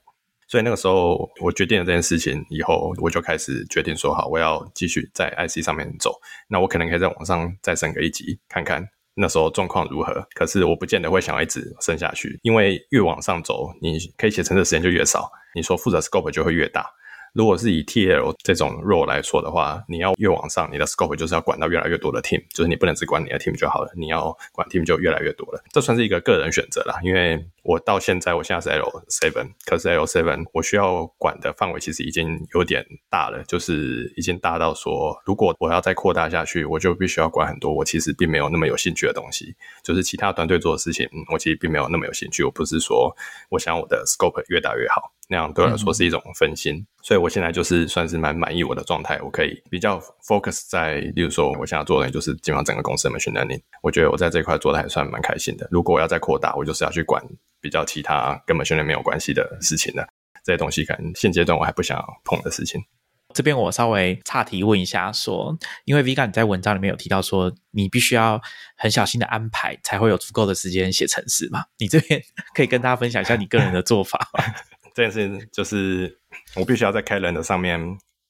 [0.49, 6.13] 所以那个时候我决定了这件事情以后，我就开始决定说好，我要继续在 IC 上面走。
[6.49, 8.85] 那我可能可以在网上再升个一级，看看
[9.15, 10.27] 那时候状况如何。
[10.35, 16.85] 可是我不见得会想要一直升下去，因为越往上走，你可以写成的时间就越少，你说负责 scope 就会越大。
[17.33, 25.63] 如果是以 TL 这种 role 来说的话，你要越往上，你的 scope 就是要管到越来越多的 team，就是你不能只管你的 team 就好了，你要管 team 就越来越多了。
[25.73, 42.43] 这算是一个个人选择啦，因为我到现在，我现在是 L seven，可是 L seven 我需要管的范围其实已经有点大了，就是已经大到说，如果我要再扩大下去，我就必须要管很多我其实并没有那么有兴趣的东西，就是其他团队做的事情，我其实并没有那么有兴趣。
[42.43, 43.15] 我不是说
[43.51, 45.13] 我想我的 scope 越大越好。
[45.33, 49.17] 那样对我来说是一种分心，所以我现在就是算是蛮满意我的状态。
[49.23, 53.63] 我可以比较 focus 在，例如说我现在做的就是基本上整个公司的 machine learning。
[53.81, 55.69] 我觉得我在这块做的还算蛮开心的。
[55.71, 57.25] 如果我要再扩大，我就是要去管
[57.61, 60.07] 比较其他跟 machine learning 没有关系的事情了。
[60.45, 62.81] 这些东西可能现阶段我还不想碰的事情。
[63.33, 68.41] 这边我稍微岔题问一下，说，因为 Vga 你在文章里面有提到说，你必须要
[68.77, 71.65] 很小心的安排，才会有足够的时间写程式嘛？
[71.79, 72.21] 你这边
[72.57, 74.45] 可以跟大家分享一下你个人的做法吗？
[74.97, 76.19] 这件事情就是
[76.57, 77.81] 我必须要在 Calendar 上面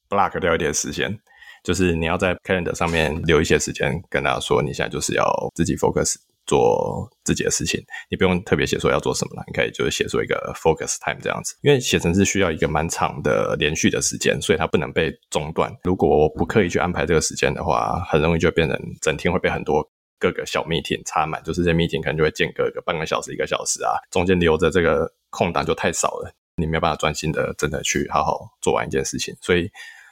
[0.07, 1.17] block 掉一点时间，
[1.63, 5.25] 就是你要在 Calendar 上面留一些时间，跟大家说你现在就是要
[5.55, 6.17] 自己 focus
[6.51, 11.55] 做自己的事情，你不用特别写说要做什么了，你可以就是写出一个 focus time 这样子。
[11.61, 15.73] 因为写程式需要一个蛮长的连续的时间，所以它不能被中断。
[15.83, 19.81] 如果我不刻意去安排这个时间的话，很容易就变成整天会被很多
[20.19, 25.09] 各个小 meeting 插满，就是这 meeting 可能就会间隔个半个小时、一个小时啊，中间留着这个。
[25.33, 29.33] 空档就太少了，你没有办法专心的真的去好好做完一件事情。
[29.39, 29.71] 所以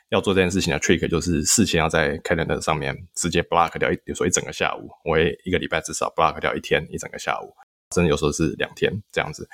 [0.10, 7.54] 要做这件事情的 trick 就是事先要在 calendar 上面直接 block 掉，比如说一整个下午，我会一个礼拜至少 block 掉一天一整个下午，
[7.94, 9.48] 甚至有时候是两天这样子。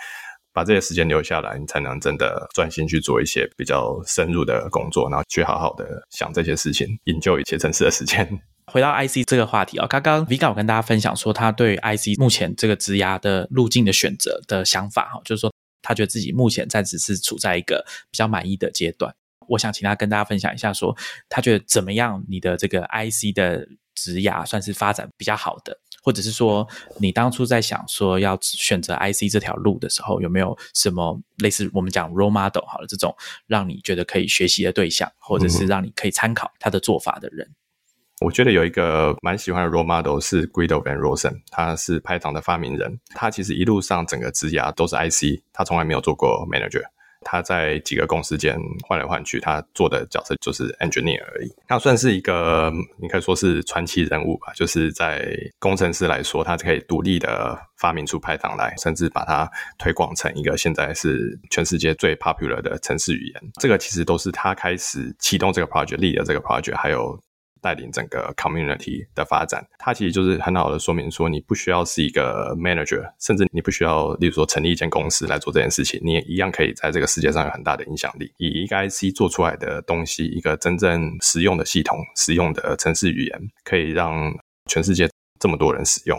[0.53, 8.25] 把这些时间留下来，你才能真的专心去做一些比较深入的工作，然后去好好的想这些事情，研究一些城市的时间。
[8.71, 19.13] 回到 IC 这个话题啊，刚刚 Vika 我跟大家分享说，他对 IC 目前这个职涯的路径的选择的想法哈，就是说他觉得自己目前暂时是处在一个比较满意的阶段。
[19.49, 20.95] 我想请他跟大家分享一下，说
[21.29, 25.79] 他觉得怎么样，你的这个 IC 的职涯算是发展比较好的。
[26.03, 26.67] 或者是说，
[26.99, 33.15] 你当初在想说要选择 IC 这条路的时候，有没有什么类似我们讲 role model 好了这种
[33.47, 37.49] 让你觉得可以学习的对象，或者是让你可以参考他的做法的人？
[38.21, 46.83] 我觉得有一个蛮喜欢的 role model 是 Guido van Rosen，他是 Python 的发明人，他其实一路上整个职涯都是 IC，他从来没有做过 manager。
[47.25, 48.55] 他在几个公司间
[48.87, 51.51] 换来换去，他做的角色就是 engineer 而已。
[51.67, 52.71] 他算是一个，
[53.01, 54.53] 你可以说是传奇人物吧。
[54.55, 63.41] 就是在工程师来说，他可以独立的发明出派糖来，甚至把它推广成一个现在是全世界最 popular 的城市语言。
[63.59, 67.19] 这个其实都是他开始启动这个 project、立的这个 project，还有。
[67.65, 78.31] 带领整个 community 的发展，它其实就是很好的说明说，你不需要是一个 manager，甚至你不需要，例如说成立一间公司来做这件事情，你也一样可以在这个世界上有很大的影响力。
[78.37, 84.31] 以一个 IC 做出来的东西，一个真正实用的系统、实用的城市语言，可以让
[84.69, 85.09] 全世界
[85.39, 86.15] 这么多人使用。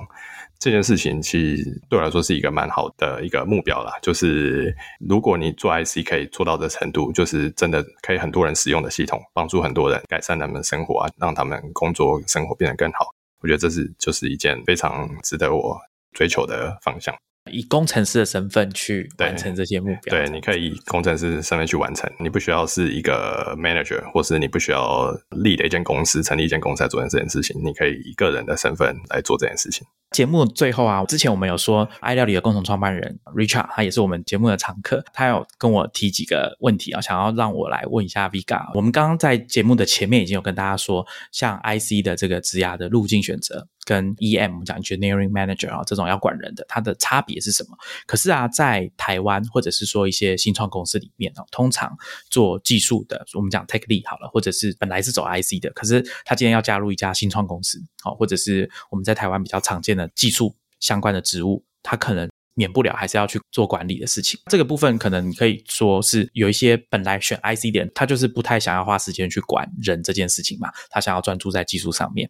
[0.59, 13.07] 这件事情其实对我来说是一个蛮好的一个目标啦，就是如果你做 IC 可以做到的程度，就是真的可以很多人使用的系统，帮助很多人改善他们的生活啊，让他们工作生活变得更好。
[13.41, 15.79] 我觉得这是就是一件非常值得我
[16.13, 17.15] 追求的方向。
[17.51, 29.87] 以工程师的身份去完成这些目标，对，你可以以工程师身份去完成，你不需要是一个 manager，或是你不需要立的一间公司，成立一间公司来做这件事情，你可以以个人的身份来做这件事情。
[30.13, 38.71] 节目最后啊，之前我们有说爱料理的共同创办人 Richard，他也是我们节目的常客，他有跟我提几个问题啊，想要让我来问一下 Vega。
[38.75, 47.75] 我们刚刚在节目的前面已经有跟大家说，像 IC 的这个职涯的路径选择，跟 EM 讲 Engineering Manager 啊这种要管人的，它的差别是什么？
[48.07, 51.97] 可是啊，在台湾或者是说一些新创公司里面啊，通常
[52.29, 59.97] 做技术的，我们讲 Tech Lead 好了，或者是本来是走 IC 的，可是他今天要加入一家新创公司，好，或者是我们在台湾比较常见。
[59.97, 64.39] 的技术相关的职务，他可能免不了还是要去做管理的事情。
[64.51, 72.29] 这个部分可能可以说是有一些本来选 IC 的人，他就是不太想要花时间去管人这件事情嘛，他想要专注在技术上面。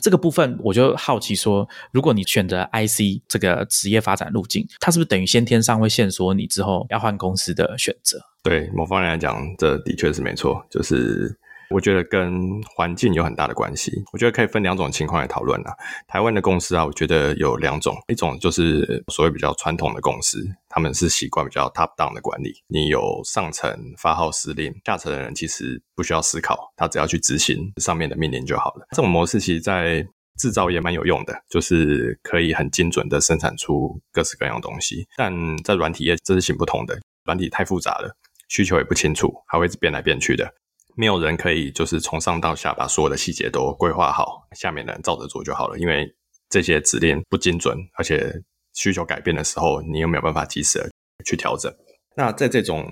[0.00, 8.18] 这个部分我就好奇说，如果你选择 IC 这个职业发展路径，它是不是等于先天上会限缩你之后要换公司的选择？
[8.42, 11.36] 对某方面来讲，这的确是没错，就是。
[11.70, 13.92] 我觉得跟环境有很大的关系。
[14.12, 15.72] 我觉得可以分两种情况来讨论啊。
[16.06, 22.54] 台湾的公司啊，我觉得有两种，一种就是所谓比较传统的公司，他们是习惯比较 top down 的管理。
[22.68, 28.86] 你有上层发号施令，下层的人其实不需要思考，他只要去执行上面的命令就好了。
[28.90, 30.06] 这种模式其实，在
[30.38, 35.06] 制造业蛮有用的，就是可以很精准的生产出各式各样东西。
[35.16, 35.32] 但
[35.64, 38.14] 在软体业这是行不通的，软体太复杂了，
[38.48, 40.52] 需求也不清楚，还会变来变去的。
[40.96, 45.78] 没有人可以就是从上到下把所有的细节都规划好，下面的人照着做就好了。
[45.78, 46.10] 因为
[46.48, 48.32] 这些指令不精准，而且
[48.72, 50.90] 需求改变的时候，你又没有办法及时的
[51.26, 51.70] 去调整。
[52.16, 52.90] 那在这种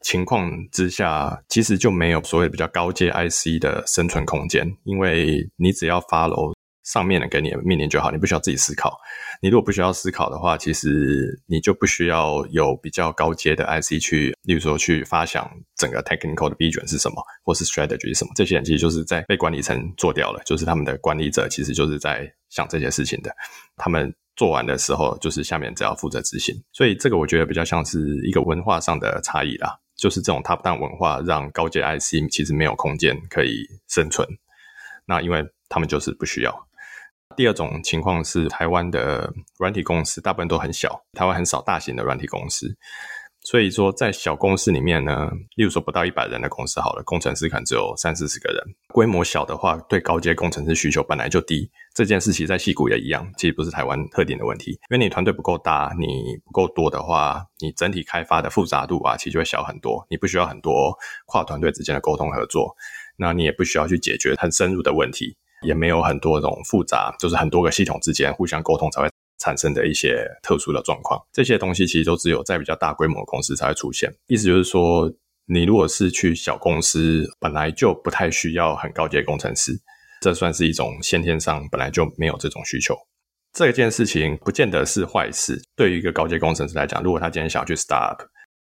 [0.00, 6.53] 情况之下，其实就没有所谓比较高阶 IC 的生存空间，因为你只要发楼。
[6.84, 8.98] 上面的给你命令就好，你不需要自己思考。
[9.40, 18.30] 你如果不需要思考的话，其实你就不需要有比较高阶的 IC 去，例如说去发想整个 technical 的 B 卷是什么，或是 strategy 是什么。
[18.34, 23.34] 这些人其实就是在被管理层做掉了，就是他们的管理者其实就是在想这些事情的。
[23.76, 26.54] 他们做完的时候，就是下面只要负责执行。
[26.72, 34.26] 所以这个我觉得比较像是一个文化上的差异啦，就是这种 top down 文化让高阶 IC 其实没有空间可以生存。
[35.06, 36.68] 那因为他们就是不需要。
[37.36, 42.72] 第二种情况是，台湾的软体公司大部分都很小，台湾很少大型的软体公司，
[43.42, 51.68] 所以说在小公司里面呢，例如说不到一百人的公司好了，工程师可能只有三四十个人，规模小的话，对高阶工程师需求本来就低。
[51.92, 60.96] 这件事其实在戏骨也一样，其实不是台湾特定的问题，因为你团队不够大，你不够多的话，你整体开发的复杂度啊，其实就会小很多，你不需要很多
[61.26, 62.74] 跨团队之间的沟通合作，
[63.16, 65.36] 那你也不需要去解决很深入的问题。
[65.64, 69.08] 也没有很多种复杂，就是很多个系统之间互相沟通才会
[69.38, 71.20] 产生的一些特殊的状况。
[71.32, 74.12] 这些东西其实都只有在比较大规模的公司才会出现。
[74.26, 75.12] 意思就是说，
[75.46, 79.72] 你如果是去小公司，本来就不太需要很高阶工程师，
[80.20, 82.96] 这算是一种先天上本来就没有这种需求。
[83.52, 85.62] 这件事情不见得是坏事。
[85.76, 88.16] 对于一个高阶工程师来讲，如果他今天想要去 start，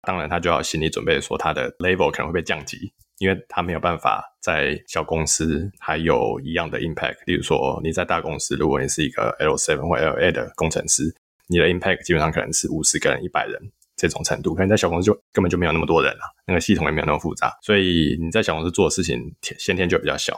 [0.02, 2.92] 当然他就要心理准备说他的 level 可能会被降级。
[3.20, 7.18] 因为他没有办法在小公司还有一样的 impact。
[7.26, 11.14] 例如说，你在大公司，如果你是一个 L7 或 L A 的工程师，
[11.48, 13.62] 你的 impact 基本上可能是五十个人、一百人
[13.96, 14.56] 这种程度。
[14.56, 20.36] 可能在小公司就根本就没有那么多人了，那个系统也没有那么复杂，所以你在小公司做的事情先天就比较小。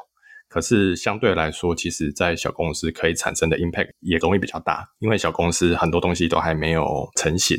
[0.49, 7.57] 可是相对来说，其实在小公司可以产生的 impact 也容易比较大，因为小公司很多东西都还没有成型。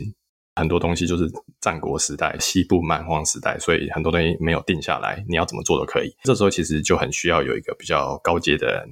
[0.55, 1.31] 很多东西就是
[1.61, 6.15] 战国时代、西部蛮荒时代，所以很多东西没有定下来，你要怎么做都可以。
[6.25, 8.89] 这时候其实就很需要有一个比较高阶的人，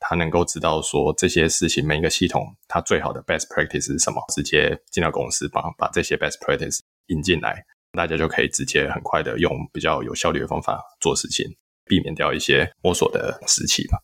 [0.00, 11.46] 他能够知道说这些事情每一个系统它最好的 best practice 是什么，直接进到公司把把这些 best practice 引进来，大家就可以直接很快的用比较有效率的方法做事情，
[11.86, 13.98] 避免掉一些摸索的时期吧。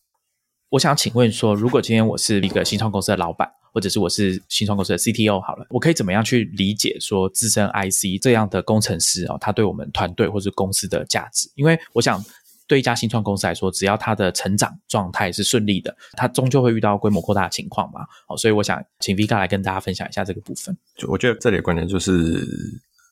[0.70, 11.50] 我想请问说，如果今天我是一个新创公司的老板，或者是我是新创公司的 CTO，好了，我可以怎么样去理解说资深 IC 这样的工程师啊，他对我们团队或者公司的价值？
[11.54, 12.22] 因为我想，
[12.66, 18.00] 对一家新创公司来说，只要他的成长状态是顺利的，他终究会遇到规模扩大的情况嘛。
[18.26, 20.76] 好，所以我想请 Vika 来跟大家分享一下这个部分。
[20.96, 22.46] 就我觉得这里的观点就是，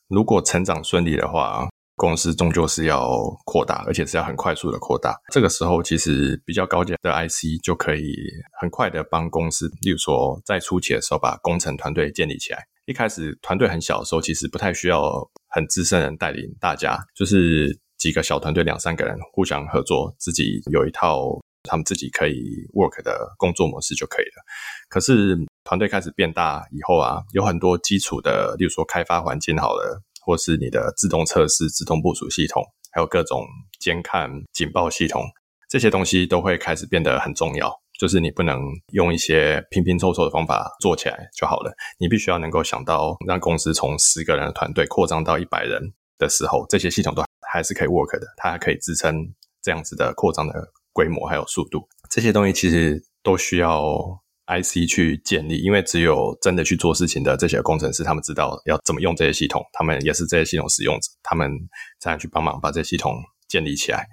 [0.07, 1.67] 如果成长顺利的话。
[1.99, 3.11] 公司终究是要
[3.43, 5.13] 扩大，而且是要很快速的扩大。
[5.33, 8.15] 这个时候，其实比较高阶的 IC 就可以
[8.61, 12.63] 很快的帮公司，例如说在初期的时候把工程团队建立起来。
[12.85, 22.33] 一开始团队很小的时候，其实不太需要很资深人带领大家，就是几个小团队两三个人互相合作，自己有一套他们自己可以
[22.73, 24.41] work 的工作模式就可以了。
[24.87, 30.01] 可是团队开始变大以后啊，有很多基础的，例如说开发环境好了。
[30.29, 33.43] 或是你的自动测试、自动部署系统，还有各种
[33.79, 35.23] 监看、警报系统，
[35.67, 37.73] 这些东西都会开始变得很重要。
[37.99, 38.61] 就是你不能
[38.93, 45.81] 用一些拼拼凑凑的方法做起来就好了，你必须要能够想到让公司从十个人的团队扩张到一百人
[46.19, 49.15] 的时候，这些系统都还是可以 work 的，它还可以支撑
[49.63, 50.53] 这样子的扩张的
[50.93, 51.89] 规模还有速度。
[52.07, 54.21] 这些东西其实都需要。
[54.49, 61.51] IC 去建立，因为只有真的去做事情的这些工程师，他们知道要怎么用这些系统，他们也是这些系统使用者，他们
[61.99, 63.13] 才能去帮忙把这些系统
[63.47, 64.07] 建立起来。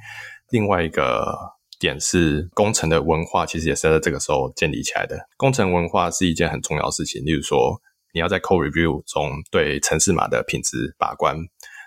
[0.51, 1.35] 另外一个
[1.81, 5.19] 点是，工程的文化其实也是在这个时候建立起来的。
[5.39, 7.81] 工程文化是一件很重要的事情，例如说，
[8.13, 11.37] 你要在 code review 中对程式码的品质把关，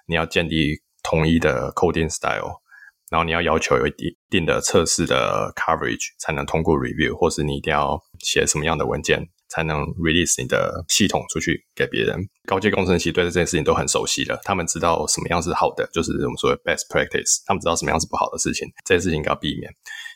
[0.07, 2.61] 你要建立统一的 coding style。
[3.09, 12.19] 然后你要要求有一定定的测试的 coverage 才能通过 review，或是你一定要写什么样的文件才能 release 你的系统出去给别人。
[12.45, 19.71] 高阶工程师对这件事情都很熟悉了，他们知道什么样是好的，就是我们说的 best practice，他们知道什么样是不好的事情，这件事情应该要避免。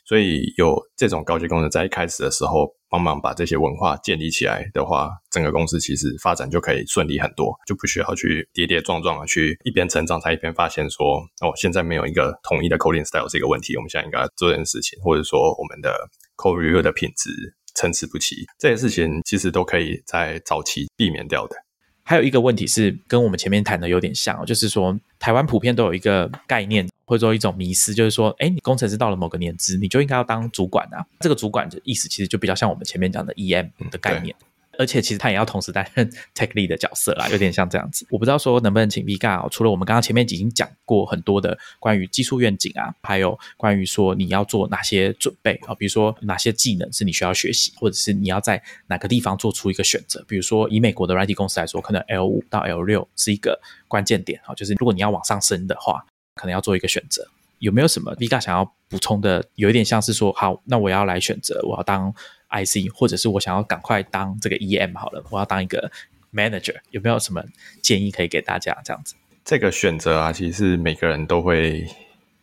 [0.05, 15.91] 所以有这种高级工程在一开始的时候帮忙把这些文化建立起来的话，整个公司其实发展就可以顺利很多，就不需要去跌跌撞撞的去一边成长，才一边发现说哦，现在没有一个统一的 coding style 是一个问题，我们现在应该做这件事情，或者说我们的
[16.35, 17.31] code review 的品质
[17.73, 21.55] 参差不齐，这些事情其实都可以在早期避免掉的。
[22.03, 31.05] 还有一个问题是跟我们前面谈的有点像，就是说台湾普遍都有一个概念，或者说一种迷思，就是说，哎，你工程师到了某个年资，你就应该要当主管啊。
[31.21, 34.35] 这个主管的意思其实就比较像我们前面讲的 EM 的概念。
[34.78, 38.05] 而且其实他也要同时担任 tech lead 的角色啦，有点像这样子。
[38.09, 50.24] 我不知道说能不能请 Vika，除了我们刚刚前面已经讲过很多的关于技术愿景啊，还有关于说你要做哪些准备啊，比如说哪些技能是你需要学习，或者是你要在哪个地方做出一个选择。
[50.28, 56.03] 比如说以美国的 IT 公司来说，可能 L 五到 L 六是一个关键点啊，就是如果你要往上升的话，
[56.36, 57.28] 可能要做一个选择。
[57.59, 59.45] 有没有什么 Vika 想要补充的？
[59.55, 62.13] 有一点像是说，好，那我要来选择，我要当。
[62.53, 65.91] IC，或者是我想要赶快当这个 EM 好了，我要当一个
[66.33, 67.43] manager，有没有什么
[67.81, 68.77] 建议可以给大家？
[68.85, 71.85] 这样子，这个选择啊，其实是每个人都会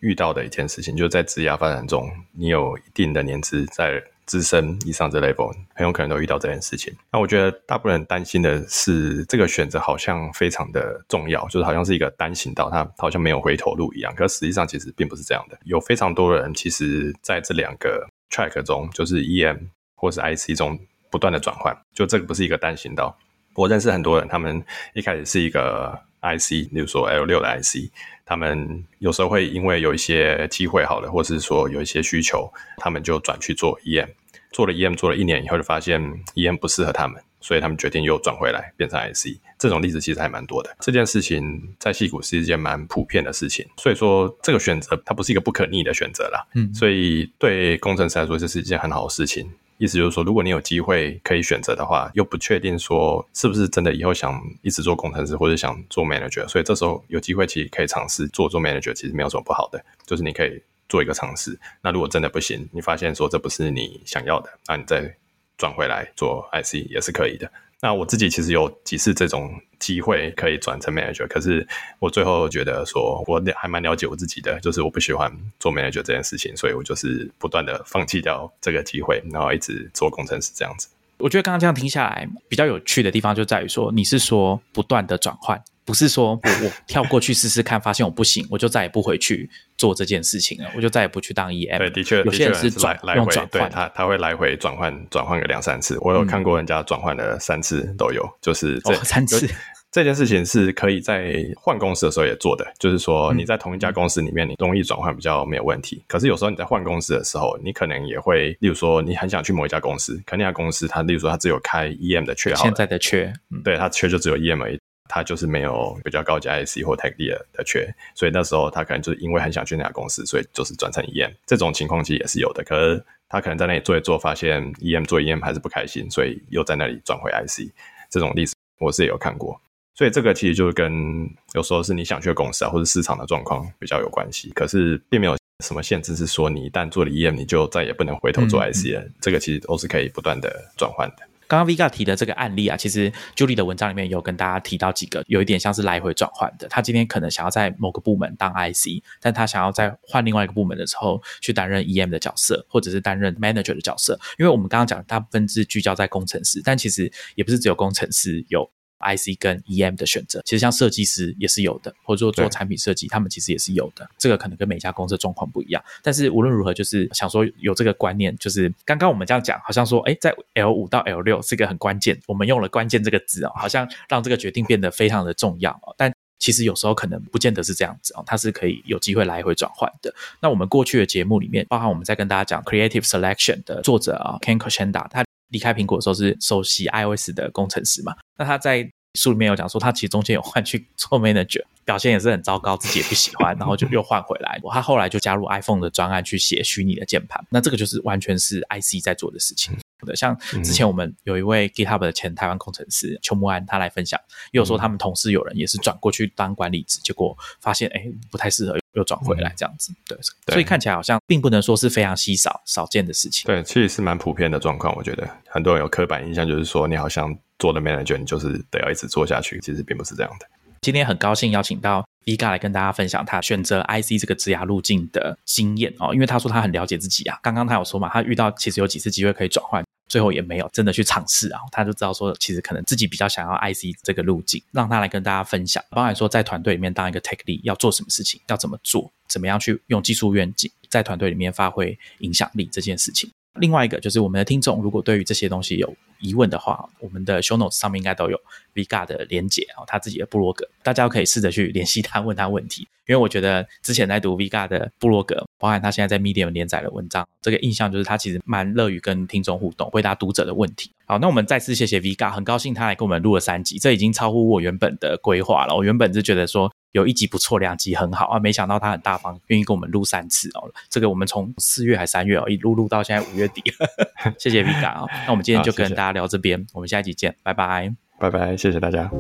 [0.01, 6.95] 遇到的一件事情，就是在职业发展中，你有一定的年资，在资深以上这 level，很有可能都遇到这件事情。
[7.13, 14.15] 那我觉得大部分人担心的是，这个选择好像非常的重要，就是好像是一个单行道，它好像没有回头路一样。
[14.15, 19.59] 可实际上其实并不是这样的，有非常多的人其实在这两个 track 中，就是 EM。
[20.01, 20.79] 或是 IC 中
[21.11, 23.17] 不断的转换，就这个不是一个单行道。
[23.55, 27.93] 我认识很多人，他们一开始是一个 IC，例如说 L 六的 IC，
[28.25, 34.09] 他们有时候会因为有一些机会好了，或是说有一些需求，他们就转去做 EM。
[34.53, 36.01] 做了 EM 做了一年以后，就发现
[36.35, 39.39] EM 不适合他们，所以他们决定又转回来变成 IC。
[39.59, 40.75] 这种例子其实还蛮多的。
[40.81, 46.45] 这件事情在戏股是一件蛮普遍的事情，所以说这个选择它不是一个不可逆的选择啦。
[46.55, 49.49] 嗯，所以对工程师来说，这是一件很好的事情。
[49.81, 61.59] 意思就是说，如果你有机会可以选择的话，又不确定说是不是真的以后想一直做工程师或者想做 manager，所以这时候有机会其实可以尝试做做 manager，其实没有什么不好的，就是你可以做一个尝试。
[61.81, 65.17] 那如果真的不行，你发现说这不是你想要的，那你再
[65.57, 67.51] 转回来做 IC 也是可以的。
[67.83, 71.67] 那我自己其实有几次这种机会可以转成 manager，可是
[71.99, 80.89] 我最后觉得说，我还蛮了解我自己的，就是我不喜欢做 manager 这件事情，所以我就是不断的放弃掉这个机会，然后一直做工程师这样子。
[81.17, 85.63] 我觉得刚刚这样听下来，比较有趣的地方就在于说，你是说不断的转换。
[85.91, 91.79] 不是说我我跳过去试试看，发现我不行，我就再也不回去做这件事情了，我就再也不去当 EM。
[91.79, 99.49] 对，的确，有些人是转来回，对他他会来回转换转换个两三次，我有看过人家转换了三次都有，就是这三次。
[99.93, 106.01] 这件事情是可以在换公司的时候也做的，就是说你在同一家公司里面，你容易转换比较没有问题。
[106.07, 113.33] 可是有时候你在换公司的时候，你可能也会，例如说你很想去某一家公司，可那家公司它，例如说它只有开 EM 的缺，现在的缺，
[113.65, 114.79] 对，它缺就只有 EM 而已。
[115.11, 121.33] 他就是没有比较高级 IC 或 Tech D 的缺，所以那时候他可能就是因为很想去那家公司，所以就是转成 EM。
[121.45, 122.63] 这种情况其实也是有的。
[122.63, 127.73] 可是他可能在那里做一做，发现 EM 做 EM 还是不开心，所以又在那里转回 IC。
[128.09, 129.61] 这种例子我是也有看过。
[129.97, 134.51] 所以这个其实就是跟有时候是你想去的公司啊，或者市场的状况比较有关系。
[134.55, 139.05] 可是并没有什么限制，是说你一旦做了 EM，你就再也不能回头做 IC 了。
[139.21, 141.30] 这个其实都是可以不断的转换的。
[141.51, 146.69] 刚刚 Vega 提的这个案例啊，其实 Julie 的文章里面有跟大家提到几个，有一点像是来回转换的。
[146.69, 154.17] 他今天可能想要在某个部门当 IC，但他想要在换另外一个部门的时候去担任 EM 的角色，或者是担任 Manager 的角色。
[154.39, 158.71] 因为我们刚刚讲大部分是聚焦在工程师，但其实也不是只有工程师有。
[159.01, 164.09] IC 跟 EM 的选择，其实像设计师也是有的，或者说做产品设计，他们其实也是有的。
[164.19, 175.95] 这个可能跟每家公司状况不一样，但是无论如何，就是想说有这个观念，就是刚刚我们这样讲，好像说，哎，在 L 五到 L 六是一个很关键，我们用了关键这个字哦，好像让这个决定变得非常的重要哦。
[175.97, 180.15] 但其实有时候可能不见得是这样子哦，它是可以有机会来回转换的。
[180.41, 188.15] 那我们过去的节目里面，包含我们在跟大家讲 Creative Selection 的作者啊，Ken Koshenda，他离开苹果的时候是首席 iOS 的工程师嘛？
[188.39, 188.89] 那他在
[189.19, 194.61] 书里面有讲说，他其实中间有换去做 manager，表现也是很糟糕，自己也不喜欢，然后就又换回来。
[194.73, 199.77] 他后来就加入 iPhone 的专案去写虚拟的键盘，那这个就是完全是 IC 在做的事情。
[200.07, 204.19] 的像之前我们有一位 GitHub 的前台湾工程师邱木安，他来分享，
[204.53, 209.93] 也有说他们同事有人也是转过去当管理职，结果发现哎不太适合，又转回来这样子。
[210.07, 213.47] 对，所以看起来好像并不能说是非常稀少少见的事情。
[213.47, 214.95] 对，其实是蛮普遍的状况。
[214.97, 220.47] 我觉得很多人有刻板印象，就是说你好像做的 manager，你就是得要一直做下去，其实并不是这样的。
[220.83, 227.39] 今天很高兴邀请到 Vega 来跟大家分享他选择 IC 这个职涯路径的经验哦，因为他说他很了解自己啊。
[227.43, 231.61] 刚刚他有说嘛，他遇到其实有几次机会可以转换，最后也没有真的去尝试啊。
[231.73, 243.31] 他就知道说，其实可能自己比较想要 IC 这个路径，让他来跟大家分享，包含说在团队里面当一个 Tech Lead 要做什么事情，要怎么做，怎么样去用技术愿景在团队里面发挥影响力这件事情。
[243.59, 248.39] 另外一个就是我们的听众，如果对于这些东西有疑问的话，我们的 show notes 上面应该都有
[248.75, 252.87] Vega 的连结啊，他自己的部落格，大家可以试着去联系他，问他问题。
[253.07, 260.93] 因为我觉得之前在读 Vega 的部落格，包含他现在在 Medium 连载的文章，这个印象就是他其实蛮乐于跟听众互动，回答读者的问题。
[261.07, 265.75] 好，那我们再次谢谢 Vega，很高兴他来跟我们录了三集，这已经超乎我原本的规划了。
[265.75, 266.71] 我原本是觉得说。
[266.93, 268.39] 有一集不错，两集很好啊！
[268.39, 270.71] 没想到他很大方，愿意跟我们录三次哦。
[270.89, 273.63] 这个我们从四月还三月哦，一录录到现在五月底，
[274.39, 275.07] 谢谢 Vika 啊。
[275.27, 279.11] 那我们今天就跟大家聊这边，我们下一集见，拜拜，拜拜，谢谢大家。